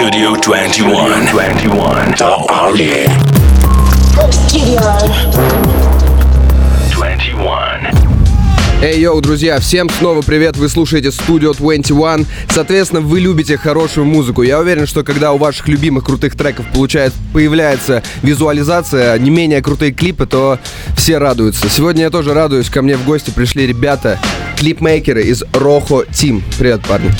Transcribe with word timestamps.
Studio 0.00 0.34
21. 0.34 1.26
21. 1.26 2.14
The 2.14 2.46
Army. 2.48 3.06
Studio. 4.30 4.80
21. 6.90 8.82
Эй, 8.82 8.98
йоу, 8.98 9.20
друзья, 9.20 9.60
всем 9.60 9.90
снова 9.90 10.22
привет, 10.22 10.56
вы 10.56 10.70
слушаете 10.70 11.08
Studio 11.08 11.54
21. 11.54 12.26
Соответственно, 12.48 13.02
вы 13.02 13.20
любите 13.20 13.58
хорошую 13.58 14.06
музыку. 14.06 14.40
Я 14.40 14.58
уверен, 14.60 14.86
что 14.86 15.04
когда 15.04 15.32
у 15.32 15.36
ваших 15.36 15.68
любимых 15.68 16.04
крутых 16.04 16.34
треков 16.34 16.64
получает, 16.72 17.12
появляется 17.34 18.02
визуализация, 18.22 19.18
не 19.18 19.28
менее 19.28 19.60
крутые 19.60 19.92
клипы, 19.92 20.24
то 20.24 20.58
все 20.96 21.18
радуются. 21.18 21.68
Сегодня 21.68 22.04
я 22.04 22.10
тоже 22.10 22.32
радуюсь, 22.32 22.70
ко 22.70 22.80
мне 22.80 22.96
в 22.96 23.04
гости 23.04 23.32
пришли 23.32 23.66
ребята, 23.66 24.18
клипмейкеры 24.56 25.24
из 25.24 25.42
Rojo 25.52 26.08
Team. 26.08 26.42
Привет, 26.58 26.80
парни. 26.88 27.12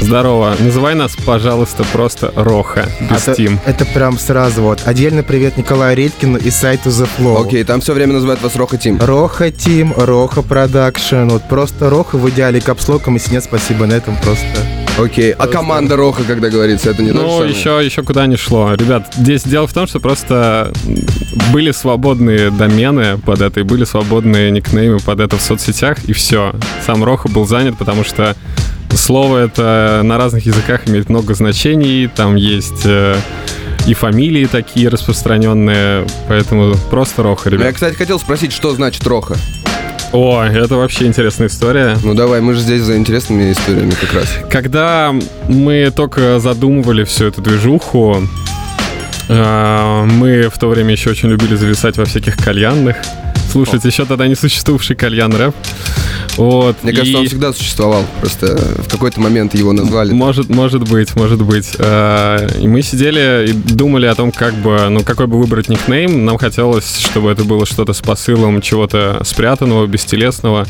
Здорово. 0.00 0.54
Называй 0.58 0.94
нас, 0.94 1.12
пожалуйста, 1.26 1.84
просто 1.92 2.32
Роха, 2.34 2.88
без 3.10 3.22
это, 3.28 3.34
Team. 3.34 3.58
это 3.66 3.84
прям 3.84 4.18
сразу 4.18 4.62
вот. 4.62 4.80
Отдельный 4.86 5.22
привет 5.22 5.56
Николаю 5.58 5.96
Редькину 5.96 6.38
и 6.38 6.50
сайту 6.50 6.88
The 6.88 7.08
Flow. 7.18 7.44
Окей, 7.46 7.62
там 7.64 7.80
все 7.80 7.92
время 7.92 8.14
называют 8.14 8.40
вас 8.42 8.54
Rojo 8.56 8.78
Team. 8.80 9.04
Роха 9.04 9.50
Team, 9.50 9.92
Роха 9.96 10.42
Production. 10.42 11.28
Вот 11.28 11.42
просто 11.48 11.90
Роха 11.90 12.16
в 12.16 12.28
идеале 12.30 12.60
капслоком, 12.60 13.16
и 13.16 13.20
нет, 13.30 13.44
спасибо 13.44 13.86
на 13.86 13.94
этом 13.94 14.16
просто. 14.22 14.46
Окей, 14.98 15.32
а 15.32 15.46
команда 15.46 15.94
Роха, 15.96 16.24
когда 16.24 16.48
говорится, 16.48 16.90
это 16.90 17.02
не 17.02 17.10
то 17.12 17.18
же 17.18 17.22
Ну, 17.24 17.30
самое? 17.38 17.50
еще, 17.50 17.80
еще 17.84 18.02
куда 18.02 18.26
не 18.26 18.36
шло. 18.36 18.72
Ребят, 18.74 19.12
здесь 19.16 19.42
дело 19.42 19.66
в 19.66 19.72
том, 19.74 19.86
что 19.86 20.00
просто 20.00 20.72
были 21.52 21.70
свободные 21.70 22.50
домены 22.50 23.18
под 23.18 23.42
это, 23.42 23.60
и 23.60 23.62
были 23.62 23.84
свободные 23.84 24.50
никнеймы 24.50 24.98
под 25.00 25.20
это 25.20 25.36
в 25.36 25.42
соцсетях, 25.42 25.98
и 26.04 26.12
все. 26.12 26.54
Сам 26.86 27.04
Роха 27.04 27.28
был 27.28 27.46
занят, 27.46 27.76
потому 27.78 28.02
что 28.04 28.34
слово 28.96 29.38
это 29.44 30.00
на 30.04 30.18
разных 30.18 30.46
языках 30.46 30.88
имеет 30.88 31.08
много 31.08 31.34
значений, 31.34 32.08
там 32.08 32.36
есть 32.36 32.82
э, 32.84 33.16
и 33.86 33.94
фамилии 33.94 34.46
такие 34.46 34.88
распространенные, 34.88 36.06
поэтому 36.28 36.74
просто 36.90 37.22
Роха, 37.22 37.50
Ну, 37.50 37.56
Я, 37.56 37.62
ребят. 37.62 37.74
кстати, 37.74 37.94
хотел 37.94 38.18
спросить, 38.18 38.52
что 38.52 38.74
значит 38.74 39.06
Роха? 39.06 39.36
О, 40.12 40.42
это 40.42 40.76
вообще 40.76 41.04
интересная 41.06 41.48
история. 41.48 41.96
Ну 42.02 42.14
давай, 42.14 42.40
мы 42.40 42.54
же 42.54 42.60
здесь 42.60 42.80
за 42.82 42.96
интересными 42.96 43.52
историями 43.52 43.90
как 43.90 44.14
раз. 44.14 44.26
Когда 44.50 45.14
мы 45.48 45.92
только 45.94 46.38
задумывали 46.40 47.04
всю 47.04 47.26
эту 47.26 47.42
движуху, 47.42 48.22
э, 49.28 50.04
мы 50.06 50.48
в 50.48 50.58
то 50.58 50.68
время 50.68 50.92
еще 50.92 51.10
очень 51.10 51.28
любили 51.28 51.56
зависать 51.56 51.98
во 51.98 52.04
всяких 52.06 52.36
кальянных. 52.38 52.96
Слушать 53.52 53.84
еще 53.84 54.04
тогда 54.06 54.26
не 54.26 54.34
существовавший 54.34 54.96
кальян 54.96 55.34
рэп. 55.34 55.54
Вот. 56.38 56.76
Мне 56.82 56.92
кажется, 56.92 57.12
и- 57.12 57.20
он 57.20 57.26
всегда 57.26 57.52
существовал. 57.52 58.04
Просто 58.20 58.56
в 58.56 58.88
какой-то 58.90 59.20
момент 59.20 59.54
его 59.54 59.72
назвали. 59.72 60.12
Может, 60.12 60.48
может 60.48 60.88
быть, 60.88 61.14
может 61.16 61.42
быть. 61.42 61.72
Э, 61.78 62.46
И 62.60 62.66
мы 62.68 62.82
сидели 62.82 63.50
и 63.50 63.52
думали 63.52 64.06
о 64.06 64.14
том, 64.14 64.32
как 64.32 64.54
бы, 64.54 64.88
ну, 64.88 65.02
какой 65.02 65.26
бы 65.26 65.38
выбрать 65.38 65.68
никнейм. 65.68 66.24
Нам 66.24 66.38
хотелось, 66.38 66.98
чтобы 66.98 67.30
это 67.30 67.44
было 67.44 67.66
что-то 67.66 67.92
с 67.92 68.00
посылом 68.00 68.60
чего-то 68.62 69.20
спрятанного, 69.24 69.86
бестелесного. 69.86 70.66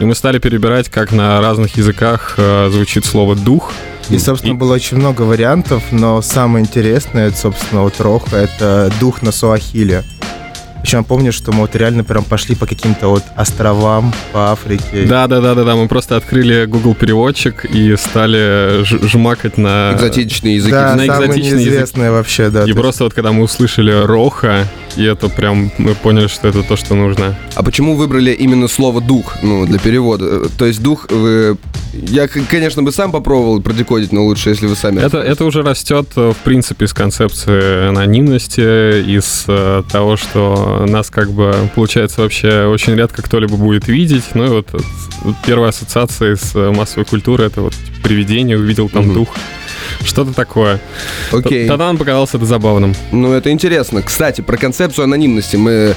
И 0.00 0.04
мы 0.04 0.14
стали 0.14 0.38
перебирать, 0.38 0.88
как 0.88 1.12
на 1.12 1.40
разных 1.40 1.76
языках 1.76 2.34
э, 2.38 2.70
звучит 2.72 3.04
слово 3.04 3.36
«дух». 3.36 3.72
И, 4.08 4.18
собственно, 4.18 4.52
И- 4.54 4.56
было 4.56 4.74
очень 4.74 4.96
много 4.96 5.22
вариантов, 5.22 5.82
но 5.92 6.20
самое 6.22 6.64
интересное, 6.64 7.28
это, 7.28 7.36
собственно, 7.36 7.82
вот 7.82 7.94
Роха, 8.00 8.36
это 8.36 8.90
дух 8.98 9.22
на 9.22 9.30
Суахиле. 9.30 10.02
Причем 10.90 11.04
помню, 11.04 11.30
что 11.32 11.52
мы 11.52 11.60
вот 11.60 11.76
реально 11.76 12.02
прям 12.02 12.24
пошли 12.24 12.56
по 12.56 12.66
каким-то 12.66 13.06
вот 13.06 13.22
островам 13.36 14.12
по 14.32 14.50
Африке. 14.50 15.04
Да, 15.08 15.28
да, 15.28 15.40
да, 15.40 15.54
да, 15.54 15.62
да. 15.62 15.76
Мы 15.76 15.86
просто 15.86 16.16
открыли 16.16 16.64
Google 16.64 16.96
переводчик 16.96 17.64
и 17.64 17.94
стали 17.94 18.82
ж- 18.82 18.98
жмакать 19.08 19.56
на. 19.56 19.92
Экзотичные 19.94 20.56
языки. 20.56 20.72
Да, 20.72 20.96
на 20.96 21.06
самое 21.06 21.26
экзотичный 21.30 21.60
язык. 21.60 21.70
неизвестное 21.70 22.10
вообще, 22.10 22.50
да. 22.50 22.62
И 22.62 22.62
То 22.62 22.68
есть 22.70 22.80
просто 22.80 23.04
вот 23.04 23.14
когда 23.14 23.30
мы 23.30 23.44
услышали 23.44 23.92
Роха, 24.04 24.66
и 24.96 25.04
это 25.04 25.28
прям 25.28 25.70
мы 25.78 25.94
поняли, 25.94 26.26
что 26.26 26.48
это 26.48 26.62
то, 26.62 26.76
что 26.76 26.94
нужно. 26.94 27.36
А 27.54 27.62
почему 27.62 27.96
выбрали 27.96 28.32
именно 28.32 28.68
слово 28.68 29.00
дух, 29.00 29.36
ну, 29.42 29.66
для 29.66 29.78
перевода? 29.78 30.24
Э, 30.26 30.46
То 30.58 30.66
есть 30.66 30.82
дух 30.82 31.06
вы... 31.10 31.56
Я, 31.92 32.28
конечно, 32.28 32.84
бы 32.84 32.92
сам 32.92 33.10
попробовал 33.10 33.60
продекодить, 33.60 34.12
но 34.12 34.24
лучше, 34.24 34.50
если 34.50 34.68
вы 34.68 34.76
сами. 34.76 35.00
Это, 35.00 35.18
это 35.18 35.44
уже 35.44 35.62
растет, 35.62 36.08
э, 36.16 36.32
в 36.32 36.36
принципе, 36.44 36.84
из 36.84 36.92
концепции 36.94 37.88
анонимности, 37.88 38.60
из 39.16 39.44
э, 39.48 39.82
того, 39.90 40.16
что 40.16 40.86
нас 40.88 41.10
как 41.10 41.30
бы, 41.32 41.52
получается, 41.74 42.22
вообще 42.22 42.66
очень 42.66 42.94
редко 42.94 43.22
кто-либо 43.22 43.56
будет 43.56 43.88
видеть. 43.88 44.24
Ну 44.34 44.44
и 44.44 44.48
вот, 44.48 44.68
э, 44.72 44.78
с- 44.78 45.46
первая 45.46 45.70
ассоциация 45.70 46.36
с 46.36 46.54
э, 46.54 46.70
массовой 46.70 47.04
культуры— 47.06 47.44
это 47.46 47.60
вот 47.62 47.74
привидение, 48.02 48.56
увидел 48.58 48.88
там 48.88 49.06
Мгм. 49.06 49.14
дух. 49.14 49.28
Что-то 50.04 50.32
такое. 50.32 50.80
Окей. 51.32 51.68
Тогда 51.68 51.86
нам 51.86 51.98
показалось 51.98 52.30
это 52.34 52.44
забавным. 52.46 52.94
Ну, 53.12 53.32
это 53.32 53.50
интересно. 53.50 54.02
Кстати, 54.02 54.40
про 54.40 54.56
концепцию 54.56 55.04
анонимности. 55.04 55.56
Мы 55.56 55.94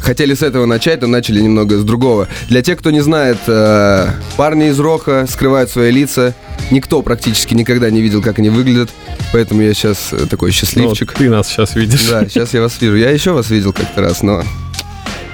хотели 0.00 0.34
с 0.34 0.42
этого 0.42 0.66
начать, 0.66 1.00
но 1.02 1.06
начали 1.06 1.40
немного 1.40 1.78
с 1.78 1.84
другого. 1.84 2.28
Для 2.48 2.62
тех, 2.62 2.78
кто 2.78 2.90
не 2.90 3.00
знает, 3.00 3.38
э, 3.46 4.08
парни 4.36 4.68
из 4.68 4.78
Роха 4.80 5.26
скрывают 5.30 5.70
свои 5.70 5.92
лица. 5.92 6.34
Никто 6.70 7.00
практически 7.02 7.54
никогда 7.54 7.90
не 7.90 8.02
видел, 8.02 8.22
как 8.22 8.38
они 8.40 8.50
выглядят. 8.50 8.90
Поэтому 9.32 9.62
я 9.62 9.72
сейчас 9.72 10.12
такой 10.28 10.48
Ну, 10.48 10.52
счастливчик. 10.52 11.12
вот 11.12 11.18
ты 11.18 11.30
нас 11.30 11.46
сейчас 11.48 11.76
видишь. 11.76 12.06
Да, 12.10 12.24
сейчас 12.28 12.54
я 12.54 12.60
вас 12.60 12.80
вижу. 12.80 12.96
Я 12.96 13.10
еще 13.10 13.32
вас 13.32 13.50
видел 13.50 13.72
как-то 13.72 14.00
раз, 14.02 14.22
но... 14.22 14.42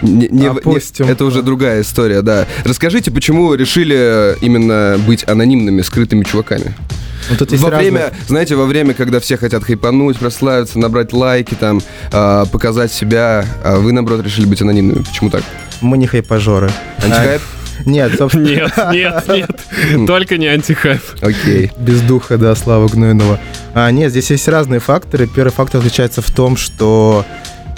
Не, 0.03 0.29
не- 0.29 0.49
не- 0.49 1.11
это 1.11 1.25
уже 1.27 1.43
другая 1.43 1.83
история, 1.83 2.23
да. 2.23 2.47
Расскажите, 2.65 3.11
почему 3.11 3.47
вы 3.49 3.57
решили 3.59 4.35
именно 4.41 4.99
быть 5.07 5.29
анонимными, 5.29 5.83
скрытыми 5.83 6.25
чуваками? 6.25 6.75
Ну, 7.29 7.37
тут 7.37 7.53
во 7.53 7.71
разные- 7.71 7.91
время, 7.91 8.13
знаете, 8.29 8.55
во 8.57 8.65
время, 8.65 8.95
когда 8.95 9.21
все 9.21 9.37
хотят 9.37 9.65
хайпануть, 9.65 10.19
прославиться, 10.19 10.79
набрать 10.79 11.13
лайки, 11.13 11.55
там, 11.55 11.81
а, 12.13 12.47
показать 12.47 12.93
себя, 12.93 13.45
а 13.65 13.77
вы, 13.79 13.93
наоборот, 13.93 14.25
решили 14.25 14.47
быть 14.47 14.63
анонимными. 14.63 15.03
Почему 15.03 15.31
так? 15.31 15.43
Мы 15.81 15.99
не 15.99 16.07
хайпажоры. 16.07 16.71
Антихайп? 17.03 17.43
Нет, 17.87 18.13
собственно, 18.19 18.47
Нет, 18.47 18.73
нет, 18.93 19.25
нет. 19.29 20.07
Только 20.07 20.37
не 20.37 20.47
антихайп. 20.49 21.01
Окей. 21.23 21.73
без 21.79 22.03
духа, 22.03 22.37
да, 22.37 22.55
Слава 22.55 22.89
Гнойного. 22.89 23.41
А, 23.75 23.91
нет, 23.91 24.11
здесь 24.11 24.31
есть 24.31 24.47
разные 24.49 24.81
факторы. 24.81 25.27
Первый 25.27 25.51
фактор 25.51 25.81
заключается 25.81 26.21
в 26.21 26.31
том, 26.31 26.57
что 26.59 27.25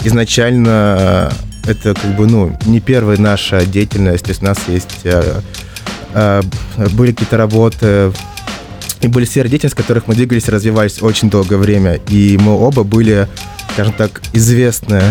изначально 0.03 1.29
э, 1.65 1.71
это 1.71 1.93
как 1.93 2.15
бы, 2.15 2.27
ну, 2.27 2.57
не 2.65 2.79
первая 2.81 3.17
наша 3.17 3.65
деятельность. 3.65 4.25
То 4.25 4.31
есть 4.31 4.41
у 4.41 4.45
нас 4.45 4.57
есть... 4.67 4.99
э, 5.05 5.41
э, 6.13 6.41
были 6.91 7.11
какие-то 7.11 7.37
работы 7.37 8.11
и 9.03 9.07
были 9.07 9.25
сферы 9.25 9.49
деятельности, 9.49 9.75
в 9.75 9.81
которых 9.81 10.07
мы 10.07 10.15
двигались 10.15 10.47
развивались 10.47 11.01
очень 11.01 11.29
долгое 11.29 11.57
время. 11.57 11.99
И 12.07 12.37
мы 12.41 12.57
оба 12.57 12.83
были, 12.83 13.27
скажем 13.73 13.93
так, 13.93 14.21
известны 14.31 15.01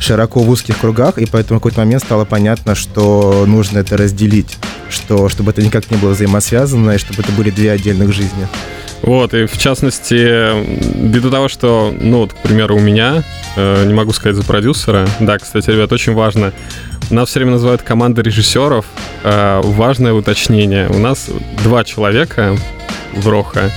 широко 0.00 0.40
в 0.40 0.48
узких 0.50 0.78
кругах, 0.78 1.18
и 1.18 1.26
поэтому 1.26 1.60
в 1.60 1.62
какой-то 1.62 1.80
момент 1.80 2.02
стало 2.02 2.24
понятно, 2.24 2.74
что 2.74 3.44
нужно 3.46 3.78
это 3.78 3.96
разделить, 3.96 4.56
что, 4.90 5.28
чтобы 5.28 5.52
это 5.52 5.62
никак 5.62 5.90
не 5.90 5.96
было 5.96 6.10
взаимосвязано, 6.10 6.92
и 6.92 6.98
чтобы 6.98 7.22
это 7.22 7.32
были 7.32 7.50
две 7.50 7.70
отдельных 7.70 8.12
жизни. 8.12 8.48
Вот, 9.02 9.34
и 9.34 9.44
в 9.44 9.58
частности, 9.58 10.14
ввиду 10.14 11.30
того, 11.30 11.48
что, 11.48 11.94
ну, 11.98 12.20
вот, 12.20 12.32
к 12.32 12.36
примеру, 12.36 12.76
у 12.76 12.80
меня, 12.80 13.22
э, 13.56 13.84
не 13.86 13.92
могу 13.92 14.12
сказать 14.12 14.36
за 14.36 14.42
продюсера, 14.42 15.06
да, 15.20 15.38
кстати, 15.38 15.68
ребят, 15.68 15.92
очень 15.92 16.14
важно, 16.14 16.52
нас 17.10 17.28
все 17.28 17.40
время 17.40 17.52
называют 17.52 17.82
команда 17.82 18.22
режиссеров, 18.22 18.86
э, 19.22 19.60
важное 19.62 20.14
уточнение, 20.14 20.88
у 20.88 20.98
нас 20.98 21.28
два 21.62 21.84
человека 21.84 22.56
в 23.16 23.28
Роха, 23.28 23.70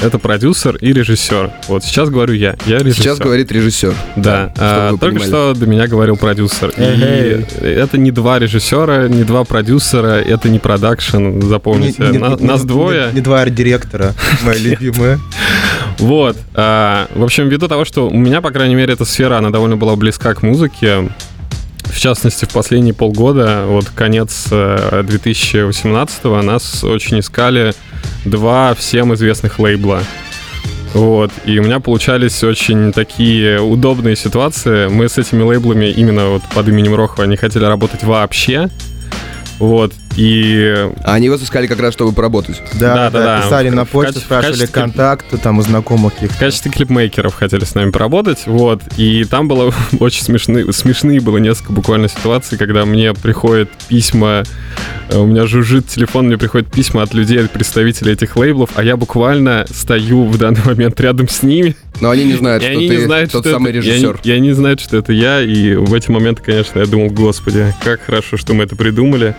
это 0.00 0.18
продюсер 0.18 0.76
и 0.76 0.92
режиссер. 0.92 1.52
Вот 1.68 1.84
сейчас 1.84 2.10
говорю 2.10 2.34
я, 2.34 2.56
я 2.66 2.78
режиссер. 2.78 3.02
Сейчас 3.02 3.18
говорит 3.18 3.50
режиссер. 3.52 3.94
Да, 4.16 4.50
чтобы 4.54 4.66
а, 4.66 4.90
только 4.90 5.06
понимали. 5.20 5.28
что 5.28 5.54
до 5.54 5.66
меня 5.66 5.86
говорил 5.86 6.16
продюсер. 6.16 6.70
И 6.76 7.44
это 7.64 7.96
не 7.96 8.10
два 8.10 8.38
режиссера, 8.38 9.06
не 9.08 9.22
два 9.24 9.44
продюсера, 9.44 10.20
это 10.20 10.48
не 10.48 10.58
продакшн, 10.58 11.40
запомните. 11.42 12.02
Не- 12.02 12.08
не- 12.10 12.18
На- 12.18 12.34
не- 12.36 12.44
нас 12.44 12.62
не- 12.62 12.66
двое. 12.68 13.10
Не, 13.12 13.20
два 13.20 13.42
арт-директора, 13.42 14.14
мои 14.42 14.58
любимые. 14.62 15.20
Вот. 15.98 16.36
а, 16.54 17.06
в 17.14 17.22
общем, 17.22 17.48
ввиду 17.48 17.68
того, 17.68 17.84
что 17.84 18.08
у 18.08 18.16
меня, 18.16 18.40
по 18.40 18.50
крайней 18.50 18.74
мере, 18.74 18.92
эта 18.94 19.04
сфера, 19.04 19.38
она 19.38 19.50
довольно 19.50 19.76
была 19.76 19.94
близка 19.96 20.34
к 20.34 20.42
музыке. 20.42 21.08
В 21.84 21.98
частности, 22.00 22.44
в 22.46 22.48
последние 22.50 22.94
полгода, 22.94 23.64
вот 23.68 23.88
конец 23.94 24.48
2018-го, 24.50 26.42
нас 26.42 26.82
очень 26.82 27.20
искали 27.20 27.72
два 28.24 28.74
всем 28.74 29.14
известных 29.14 29.58
лейбла. 29.58 30.02
Вот, 30.94 31.32
и 31.44 31.58
у 31.58 31.62
меня 31.64 31.80
получались 31.80 32.44
очень 32.44 32.92
такие 32.92 33.60
удобные 33.60 34.14
ситуации. 34.14 34.86
Мы 34.86 35.08
с 35.08 35.18
этими 35.18 35.42
лейблами 35.42 35.86
именно 35.86 36.28
вот 36.28 36.42
под 36.54 36.68
именем 36.68 36.94
Рохова 36.94 37.24
не 37.24 37.36
хотели 37.36 37.64
работать 37.64 38.04
вообще. 38.04 38.68
Вот, 39.58 39.92
И 40.16 40.88
А 41.02 41.14
они 41.14 41.28
вас 41.28 41.42
искали 41.42 41.66
как 41.66 41.80
раз, 41.80 41.92
чтобы 41.92 42.12
поработать. 42.12 42.62
Да, 42.74 42.94
Да, 42.94 43.10
да, 43.10 43.24
да. 43.24 43.42
Писали 43.42 43.68
В- 43.70 43.74
на 43.74 43.84
в 43.84 43.88
почту, 43.88 44.20
в 44.20 44.22
спрашивали 44.22 44.58
качестве- 44.60 44.80
контакты, 44.82 45.38
там 45.38 45.58
у 45.58 45.62
знакомых 45.62 46.12
в 46.12 46.16
каких-то. 46.16 46.38
качестве 46.38 46.70
клипмейкеров 46.70 47.34
хотели 47.34 47.64
с 47.64 47.74
нами 47.74 47.90
поработать, 47.90 48.44
вот, 48.46 48.80
и 48.96 49.24
там 49.24 49.48
было 49.48 49.72
очень 50.00 50.22
смешные, 50.24 50.72
смешные 50.72 51.20
было 51.20 51.38
несколько 51.38 51.72
буквально 51.72 52.08
ситуаций, 52.08 52.56
когда 52.58 52.84
мне 52.84 53.12
приходят 53.14 53.70
письма, 53.88 54.44
э, 55.10 55.18
у 55.18 55.26
меня 55.26 55.46
жужжит 55.46 55.88
телефон, 55.88 56.26
мне 56.26 56.38
приходят 56.38 56.70
письма 56.70 57.02
от 57.02 57.12
людей, 57.14 57.40
от 57.44 57.50
представителей 57.50 58.12
этих 58.12 58.36
лейблов, 58.36 58.70
а 58.76 58.84
я 58.84 58.96
буквально 58.96 59.66
стою 59.70 60.24
в 60.26 60.38
данный 60.38 60.62
момент 60.64 61.00
рядом 61.00 61.28
с 61.28 61.42
ними, 61.42 61.76
Но 62.00 62.10
они 62.10 62.24
не 62.24 62.34
знают, 62.34 62.62
и 62.62 62.66
что 62.66 62.76
они 62.76 62.88
ты 62.88 62.96
не 62.96 63.04
знают, 63.04 63.30
тот 63.32 63.42
что 63.44 63.52
самый 63.52 63.70
это, 63.70 63.78
и 63.78 63.80
они- 63.82 63.90
режиссер. 63.98 64.20
И 64.24 64.30
они 64.32 64.48
не 64.48 64.52
знают, 64.54 64.80
что 64.80 64.96
это 64.96 65.12
я, 65.12 65.40
и 65.40 65.74
в 65.76 65.94
эти 65.94 66.10
моменты, 66.10 66.42
конечно, 66.42 66.80
я 66.80 66.86
думал, 66.86 67.10
господи, 67.10 67.72
как 67.84 68.00
хорошо, 68.02 68.36
что 68.36 68.52
мы 68.52 68.64
это 68.64 68.74
придумали, 68.76 69.36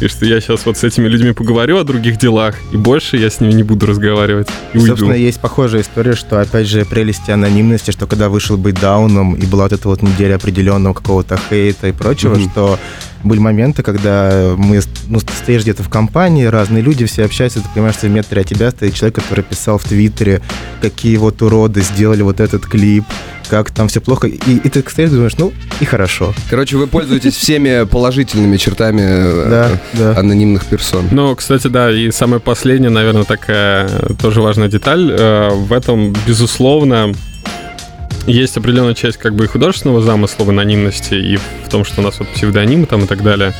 и 0.00 0.08
что 0.08 0.24
я 0.24 0.40
сейчас 0.40 0.64
вот 0.66 0.78
с 0.78 0.84
этими 0.84 1.06
людьми 1.06 1.32
поговорю 1.32 1.78
о 1.78 1.84
других 1.84 2.18
делах, 2.18 2.54
и 2.72 2.76
больше 2.76 3.18
я 3.18 3.28
с 3.30 3.40
ними 3.40 3.52
не 3.52 3.62
буду 3.62 3.86
разговаривать, 3.86 4.48
и 4.72 4.78
уйду. 4.78 4.88
Собственно, 4.88 5.12
есть 5.12 5.40
похожая 5.40 5.82
история, 5.82 6.14
что, 6.14 6.40
опять 6.40 6.66
же, 6.66 6.84
прелести 6.86 7.30
анонимности, 7.30 7.90
что 7.90 8.06
когда 8.06 8.28
вышел 8.28 8.56
быть 8.56 8.80
дауном, 8.80 9.34
и 9.34 9.44
была 9.46 9.64
вот 9.64 9.72
эта 9.72 9.88
вот 9.88 10.02
неделя 10.02 10.36
определенного 10.36 10.94
какого-то 10.94 11.38
хейта 11.50 11.88
и 11.88 11.92
прочего, 11.92 12.34
Мгм. 12.36 12.50
что 12.50 12.78
были 13.24 13.40
моменты, 13.40 13.82
когда 13.82 14.54
мы, 14.56 14.80
ну, 15.08 15.18
стоишь 15.20 15.62
где-то 15.62 15.82
в 15.82 15.88
компании, 15.88 16.44
разные 16.44 16.82
люди, 16.82 17.04
все 17.04 17.24
общаются, 17.24 17.60
ты 17.60 17.68
понимаешь, 17.74 17.96
что 17.96 18.06
в 18.06 18.10
метре 18.10 18.40
от 18.42 18.46
тебя 18.48 18.70
стоит 18.70 18.94
человек, 18.94 19.16
который 19.16 19.42
писал 19.42 19.76
в 19.78 19.84
Твиттере, 19.84 20.40
какие 20.80 21.16
вот 21.16 21.42
уроды 21.42 21.82
сделали 21.98 22.22
вот 22.22 22.38
этот 22.38 22.64
клип, 22.64 23.02
как 23.50 23.72
там 23.72 23.88
все 23.88 24.00
плохо, 24.00 24.28
и, 24.28 24.36
и 24.36 24.68
ты 24.68 24.84
стоишь 24.88 25.10
думаешь, 25.10 25.36
ну, 25.36 25.52
и 25.80 25.84
хорошо. 25.84 26.32
Короче, 26.48 26.76
вы 26.76 26.86
пользуетесь 26.86 27.34
всеми 27.34 27.84
положительными 27.86 28.56
чертами 28.56 29.02
э, 29.02 29.48
Да, 29.50 29.70
да. 29.94 30.20
анонимных 30.20 30.64
персон. 30.66 31.06
Ну, 31.10 31.34
кстати, 31.34 31.66
да, 31.66 31.90
и 31.90 32.12
самая 32.12 32.38
последняя, 32.38 32.90
наверное, 32.90 33.24
такая 33.24 33.88
тоже 34.22 34.40
важная 34.42 34.68
деталь. 34.68 35.10
Э, 35.10 35.48
В 35.50 35.72
этом, 35.72 36.14
безусловно, 36.24 37.12
есть 38.28 38.56
определенная 38.56 38.94
часть 38.94 39.16
как 39.16 39.34
бы 39.34 39.44
и 39.44 39.48
художественного 39.48 40.00
замысла 40.02 40.44
в 40.44 40.50
анонимности, 40.50 41.14
и 41.14 41.36
в 41.36 41.68
том, 41.68 41.84
что 41.84 42.00
у 42.00 42.04
нас 42.04 42.20
вот 42.20 42.28
псевдонимы 42.28 42.86
там 42.86 43.04
и 43.04 43.06
так 43.08 43.24
далее. 43.24 43.54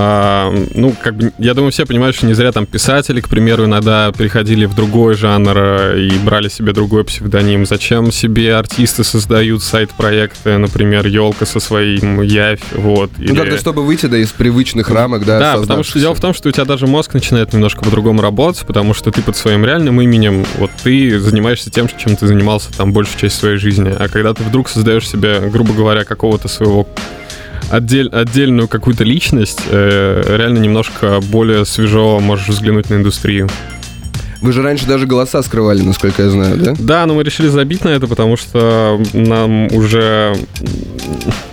А, 0.00 0.54
ну, 0.74 0.94
как 1.02 1.16
бы, 1.16 1.32
я 1.38 1.54
думаю, 1.54 1.72
все 1.72 1.84
понимают, 1.84 2.14
что 2.14 2.24
не 2.26 2.32
зря 2.32 2.52
там 2.52 2.66
писатели, 2.66 3.20
к 3.20 3.28
примеру, 3.28 3.64
иногда 3.64 4.12
переходили 4.16 4.64
в 4.64 4.74
другой 4.76 5.14
жанр 5.14 5.56
э, 5.56 6.00
и 6.00 6.18
брали 6.20 6.48
себе 6.48 6.72
другой 6.72 7.02
псевдоним. 7.02 7.66
Зачем 7.66 8.12
себе 8.12 8.54
артисты 8.54 9.02
создают 9.02 9.60
сайт-проекты, 9.60 10.56
например, 10.56 11.08
Елка 11.08 11.46
со 11.46 11.58
своим 11.58 12.22
Явь, 12.22 12.60
вот. 12.74 13.10
Ну, 13.18 13.24
или- 13.24 13.34
как-то, 13.34 13.58
чтобы 13.58 13.84
выйти, 13.84 14.06
да, 14.06 14.18
из 14.18 14.30
привычных 14.30 14.88
рамок, 14.88 15.24
да, 15.24 15.40
да, 15.40 15.56
потому 15.56 15.82
что 15.82 15.98
дело 15.98 16.14
в 16.14 16.20
том, 16.20 16.32
что 16.32 16.48
у 16.48 16.52
тебя 16.52 16.64
даже 16.64 16.86
мозг 16.86 17.12
начинает 17.14 17.52
немножко 17.52 17.82
по-другому 17.82 18.22
работать, 18.22 18.64
потому 18.68 18.94
что 18.94 19.10
ты 19.10 19.20
под 19.20 19.36
своим 19.36 19.64
реальным 19.64 20.00
именем, 20.00 20.46
вот 20.58 20.70
ты 20.84 21.18
занимаешься 21.18 21.70
тем, 21.70 21.88
чем 21.88 22.14
ты 22.14 22.28
занимался 22.28 22.72
там 22.72 22.92
большую 22.92 23.18
часть 23.18 23.36
своей 23.40 23.56
жизни. 23.56 23.92
А 23.98 24.08
когда 24.08 24.32
ты 24.32 24.44
вдруг 24.44 24.68
создаешь 24.68 25.08
себе, 25.08 25.40
грубо 25.52 25.74
говоря, 25.74 26.04
какого-то 26.04 26.46
своего 26.46 26.86
отдель- 27.70 28.08
отдельную 28.08 28.68
какую-то 28.68 29.04
личность, 29.04 29.60
э, 29.70 30.36
реально 30.36 30.58
немножко 30.58 31.20
более 31.20 31.64
свежо 31.64 32.20
можешь 32.20 32.48
взглянуть 32.48 32.90
на 32.90 32.94
индустрию. 32.94 33.48
Вы 34.40 34.52
же 34.52 34.62
раньше 34.62 34.86
даже 34.86 35.06
голоса 35.06 35.42
скрывали, 35.42 35.82
насколько 35.82 36.22
я 36.22 36.30
знаю, 36.30 36.56
да? 36.58 36.74
Да, 36.78 37.06
но 37.06 37.14
мы 37.14 37.22
решили 37.24 37.48
забить 37.48 37.84
на 37.84 37.88
это, 37.88 38.06
потому 38.06 38.36
что 38.36 39.00
нам 39.12 39.66
уже 39.74 40.36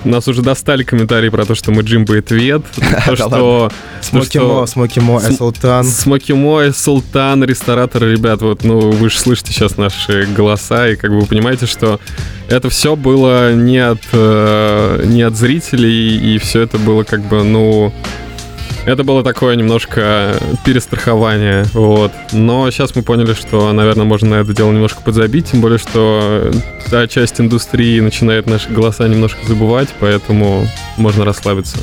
нас 0.03 0.27
уже 0.27 0.41
достали 0.43 0.83
комментарии 0.83 1.29
про 1.29 1.45
то, 1.45 1.55
что 1.55 1.71
мы 1.71 1.81
Джимбо 1.81 2.17
и 2.17 2.21
Твет, 2.21 2.63
то, 3.05 3.15
что 3.15 3.71
Смоки 4.01 4.37
что- 4.37 4.47
Мо, 4.47 4.65
Смоки 4.67 4.99
Мо, 4.99 5.19
См- 5.19 5.33
Эсултан. 5.35 5.83
Смоки 5.85 6.31
Мой, 6.33 6.73
Султан, 6.73 7.43
рестораторы, 7.43 8.11
ребят, 8.11 8.41
вот, 8.41 8.63
ну, 8.63 8.91
вы 8.91 9.09
же 9.09 9.17
слышите 9.19 9.51
сейчас 9.51 9.77
наши 9.77 10.27
голоса, 10.35 10.87
и 10.89 10.95
как 10.95 11.11
бы 11.11 11.21
вы 11.21 11.25
понимаете, 11.25 11.65
что 11.65 11.99
это 12.49 12.69
все 12.69 12.95
было 12.95 13.53
не 13.55 13.79
от, 13.79 14.01
э, 14.11 15.03
не 15.07 15.23
от 15.23 15.35
зрителей, 15.35 16.35
и 16.35 16.37
все 16.37 16.61
это 16.61 16.77
было 16.77 17.03
как 17.03 17.21
бы, 17.27 17.43
ну, 17.43 17.91
это 18.85 19.03
было 19.03 19.23
такое 19.23 19.55
немножко 19.55 20.35
перестрахование, 20.63 21.65
вот. 21.73 22.11
Но 22.31 22.69
сейчас 22.71 22.95
мы 22.95 23.03
поняли, 23.03 23.33
что, 23.33 23.71
наверное, 23.73 24.05
можно 24.05 24.29
на 24.29 24.35
это 24.41 24.53
дело 24.53 24.71
немножко 24.71 25.01
подзабить, 25.01 25.51
тем 25.51 25.61
более, 25.61 25.79
что 25.79 26.51
та 26.89 27.07
часть 27.07 27.39
индустрии 27.39 27.99
начинает 27.99 28.45
наши 28.45 28.69
голоса 28.69 29.07
немножко 29.07 29.45
забывать, 29.47 29.89
поэтому 29.99 30.67
можно 30.97 31.25
расслабиться. 31.25 31.77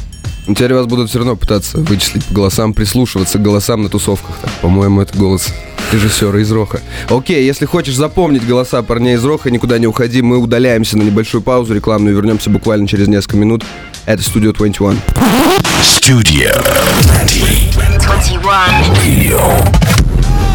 Ну, 0.47 0.55
Теперь 0.55 0.75
вас 0.75 0.87
будут 0.87 1.09
все 1.09 1.19
равно 1.19 1.37
пытаться 1.37 1.79
вычислить 1.79 2.25
по 2.25 2.35
голосам, 2.35 2.75
прислушиваться 2.75 3.39
к 3.39 3.43
голосам 3.43 3.83
на 3.83 3.89
тусовках. 3.89 4.37
Так, 4.43 4.51
по-моему, 4.61 5.01
это 5.01 5.17
голос 5.17 5.53
режиссера 5.93 6.41
из 6.41 6.51
Роха. 6.51 6.81
Окей, 7.09 7.45
если 7.45 7.67
хочешь 7.67 7.95
запомнить 7.95 8.47
голоса 8.47 8.83
парней 8.83 9.15
из 9.15 9.25
Роха, 9.25 9.51
никуда 9.51 9.79
не 9.79 9.87
уходи, 9.87 10.23
мы 10.23 10.39
удаляемся 10.39 10.99
на 10.99 11.03
небольшую 11.03 11.43
паузу 11.43 11.75
рекламную, 11.75 12.17
вернемся 12.17 12.51
буквально 12.51 12.89
через 12.89 13.09
несколько 13.09 13.37
минут. 13.37 13.65
Это 14.05 14.21
Studio 14.21 14.53
21. 14.53 14.99
Studio 15.81 16.51
21. 18.01 18.51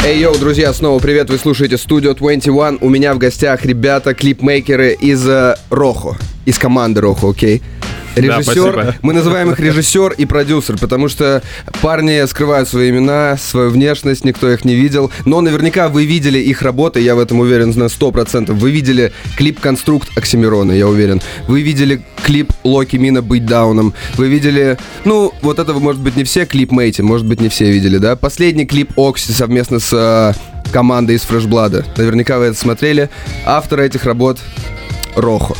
Эй, 0.04 0.20
йоу, 0.20 0.38
друзья, 0.38 0.74
снова 0.74 1.00
привет, 1.00 1.30
вы 1.30 1.38
слушаете 1.38 1.76
Studio 1.76 2.14
21. 2.14 2.80
У 2.82 2.90
меня 2.90 3.14
в 3.14 3.18
гостях 3.18 3.64
ребята, 3.64 4.14
клипмейкеры 4.14 4.98
из 5.00 5.26
э, 5.26 5.56
Рохо, 5.70 6.18
из 6.46 6.58
команды 6.60 7.00
Рохо, 7.00 7.30
окей? 7.30 7.64
Режиссер, 8.18 8.74
спасибо. 8.74 8.96
мы 9.02 9.14
называем 9.14 9.52
их 9.52 9.60
режиссер 9.60 10.14
и 10.14 10.26
продюсер, 10.26 10.78
потому 10.78 11.08
что 11.08 11.42
парни 11.82 12.26
скрывают 12.28 12.68
свои 12.68 12.90
имена, 12.90 13.38
свою 13.38 13.70
внешность, 13.70 14.26
никто 14.26 14.50
их 14.52 14.66
не 14.66 14.76
видел. 14.76 15.12
Но 15.26 15.42
наверняка 15.42 15.88
вы 15.88 16.06
видели 16.06 16.40
их 16.40 16.62
работы, 16.62 17.00
я 17.00 17.16
в 17.16 17.20
этом 17.20 17.40
уверен 17.40 17.72
на 17.76 17.86
100%. 17.86 18.54
Вы 18.54 18.72
видели 18.72 19.14
клип 19.36 19.60
«Конструкт» 19.60 20.18
Оксимирона, 20.18 20.72
я 20.72 20.88
уверен. 20.88 21.22
Вы 21.48 21.62
видели 21.62 22.02
клип 22.24 22.52
Локи 22.64 22.98
Мина 22.98 23.22
«Быть 23.22 23.46
дауном». 23.46 23.94
Вы 24.16 24.28
видели, 24.28 24.78
ну, 25.06 25.34
вот 25.42 25.60
этого, 25.60 25.80
может 25.80 26.02
быть, 26.02 26.16
не 26.16 26.24
все 26.24 26.46
клипмейти, 26.46 27.02
может 27.02 27.26
быть, 27.28 27.42
не 27.42 27.50
все 27.50 27.72
видели, 27.72 27.98
да? 27.98 28.16
Последний 28.16 28.66
клип 28.66 28.98
Окси 28.98 29.32
совместно 29.32 29.80
с 29.80 29.92
э, 29.94 30.34
командой 30.72 31.16
из 31.16 31.22
Фрешблада. 31.22 31.86
Наверняка 31.98 32.40
вы 32.40 32.46
это 32.46 32.58
смотрели. 32.58 33.10
Автор 33.46 33.82
этих 33.82 34.06
работ 34.06 34.40
Рохо. 35.16 35.56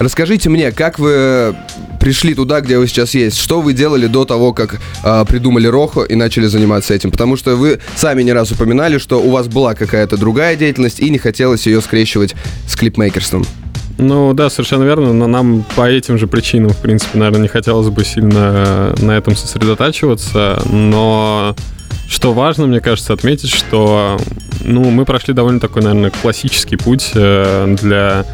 Расскажите 0.00 0.48
мне, 0.48 0.72
как 0.72 0.98
вы 0.98 1.54
пришли 2.00 2.34
туда, 2.34 2.62
где 2.62 2.78
вы 2.78 2.88
сейчас 2.88 3.12
есть? 3.12 3.36
Что 3.36 3.60
вы 3.60 3.74
делали 3.74 4.06
до 4.06 4.24
того, 4.24 4.54
как 4.54 4.80
а, 5.04 5.26
придумали 5.26 5.66
Рохо 5.66 6.04
и 6.04 6.14
начали 6.14 6.46
заниматься 6.46 6.94
этим? 6.94 7.10
Потому 7.10 7.36
что 7.36 7.54
вы 7.54 7.80
сами 7.96 8.22
не 8.22 8.32
раз 8.32 8.50
упоминали, 8.50 8.96
что 8.96 9.20
у 9.20 9.30
вас 9.30 9.46
была 9.48 9.74
какая-то 9.74 10.16
другая 10.16 10.56
деятельность 10.56 11.00
и 11.00 11.10
не 11.10 11.18
хотелось 11.18 11.66
ее 11.66 11.82
скрещивать 11.82 12.34
с 12.66 12.76
клипмейкерством. 12.76 13.44
Ну 13.98 14.32
да, 14.32 14.48
совершенно 14.48 14.84
верно, 14.84 15.12
но 15.12 15.26
нам 15.26 15.66
по 15.76 15.86
этим 15.86 16.16
же 16.16 16.26
причинам, 16.26 16.70
в 16.70 16.78
принципе, 16.78 17.18
наверное, 17.18 17.42
не 17.42 17.48
хотелось 17.48 17.90
бы 17.90 18.02
сильно 18.02 18.94
на 19.02 19.10
этом 19.10 19.36
сосредотачиваться, 19.36 20.62
но 20.64 21.54
что 22.08 22.32
важно, 22.32 22.66
мне 22.66 22.80
кажется, 22.80 23.12
отметить, 23.12 23.50
что 23.50 24.18
ну, 24.64 24.90
мы 24.90 25.04
прошли 25.04 25.34
довольно 25.34 25.60
такой, 25.60 25.82
наверное, 25.82 26.10
классический 26.10 26.76
путь 26.76 27.10
э, 27.14 27.76
для 27.82 28.24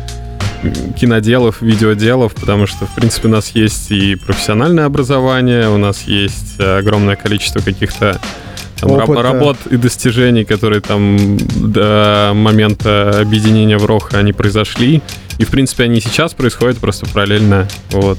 киноделов, 0.98 1.62
видеоделов, 1.62 2.34
потому 2.34 2.66
что, 2.66 2.86
в 2.86 2.94
принципе, 2.94 3.28
у 3.28 3.30
нас 3.30 3.50
есть 3.54 3.90
и 3.90 4.16
профессиональное 4.16 4.84
образование, 4.84 5.68
у 5.68 5.76
нас 5.76 6.02
есть 6.02 6.56
э, 6.58 6.78
огромное 6.78 7.16
количество 7.16 7.60
каких-то 7.60 8.20
там, 8.80 8.90
Опыта. 8.90 9.22
работ 9.22 9.56
и 9.70 9.76
достижений, 9.76 10.44
которые 10.44 10.80
там 10.80 11.38
до 11.38 12.32
момента 12.34 13.20
объединения 13.20 13.78
в 13.78 13.86
Роха 13.86 14.18
они 14.18 14.32
произошли. 14.32 15.02
И, 15.38 15.44
в 15.44 15.48
принципе, 15.48 15.84
они 15.84 16.00
сейчас 16.00 16.34
происходят 16.34 16.78
просто 16.78 17.06
параллельно. 17.06 17.66
Вот. 17.90 18.18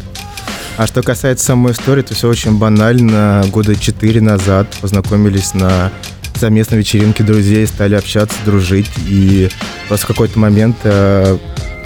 А 0.77 0.85
что 0.85 1.01
касается 1.01 1.45
самой 1.45 1.73
истории, 1.73 2.03
то 2.03 2.13
все 2.13 2.27
очень 2.27 2.57
банально. 2.57 3.43
Года 3.51 3.75
четыре 3.75 4.21
назад 4.21 4.67
познакомились 4.81 5.53
на 5.53 5.91
совместной 6.35 6.79
вечеринке 6.79 7.23
друзей, 7.23 7.65
стали 7.67 7.95
общаться, 7.95 8.37
дружить. 8.45 8.89
И 9.07 9.49
просто 9.87 10.05
в 10.05 10.07
какой-то 10.09 10.37
момент 10.37 10.77
э, 10.83 11.37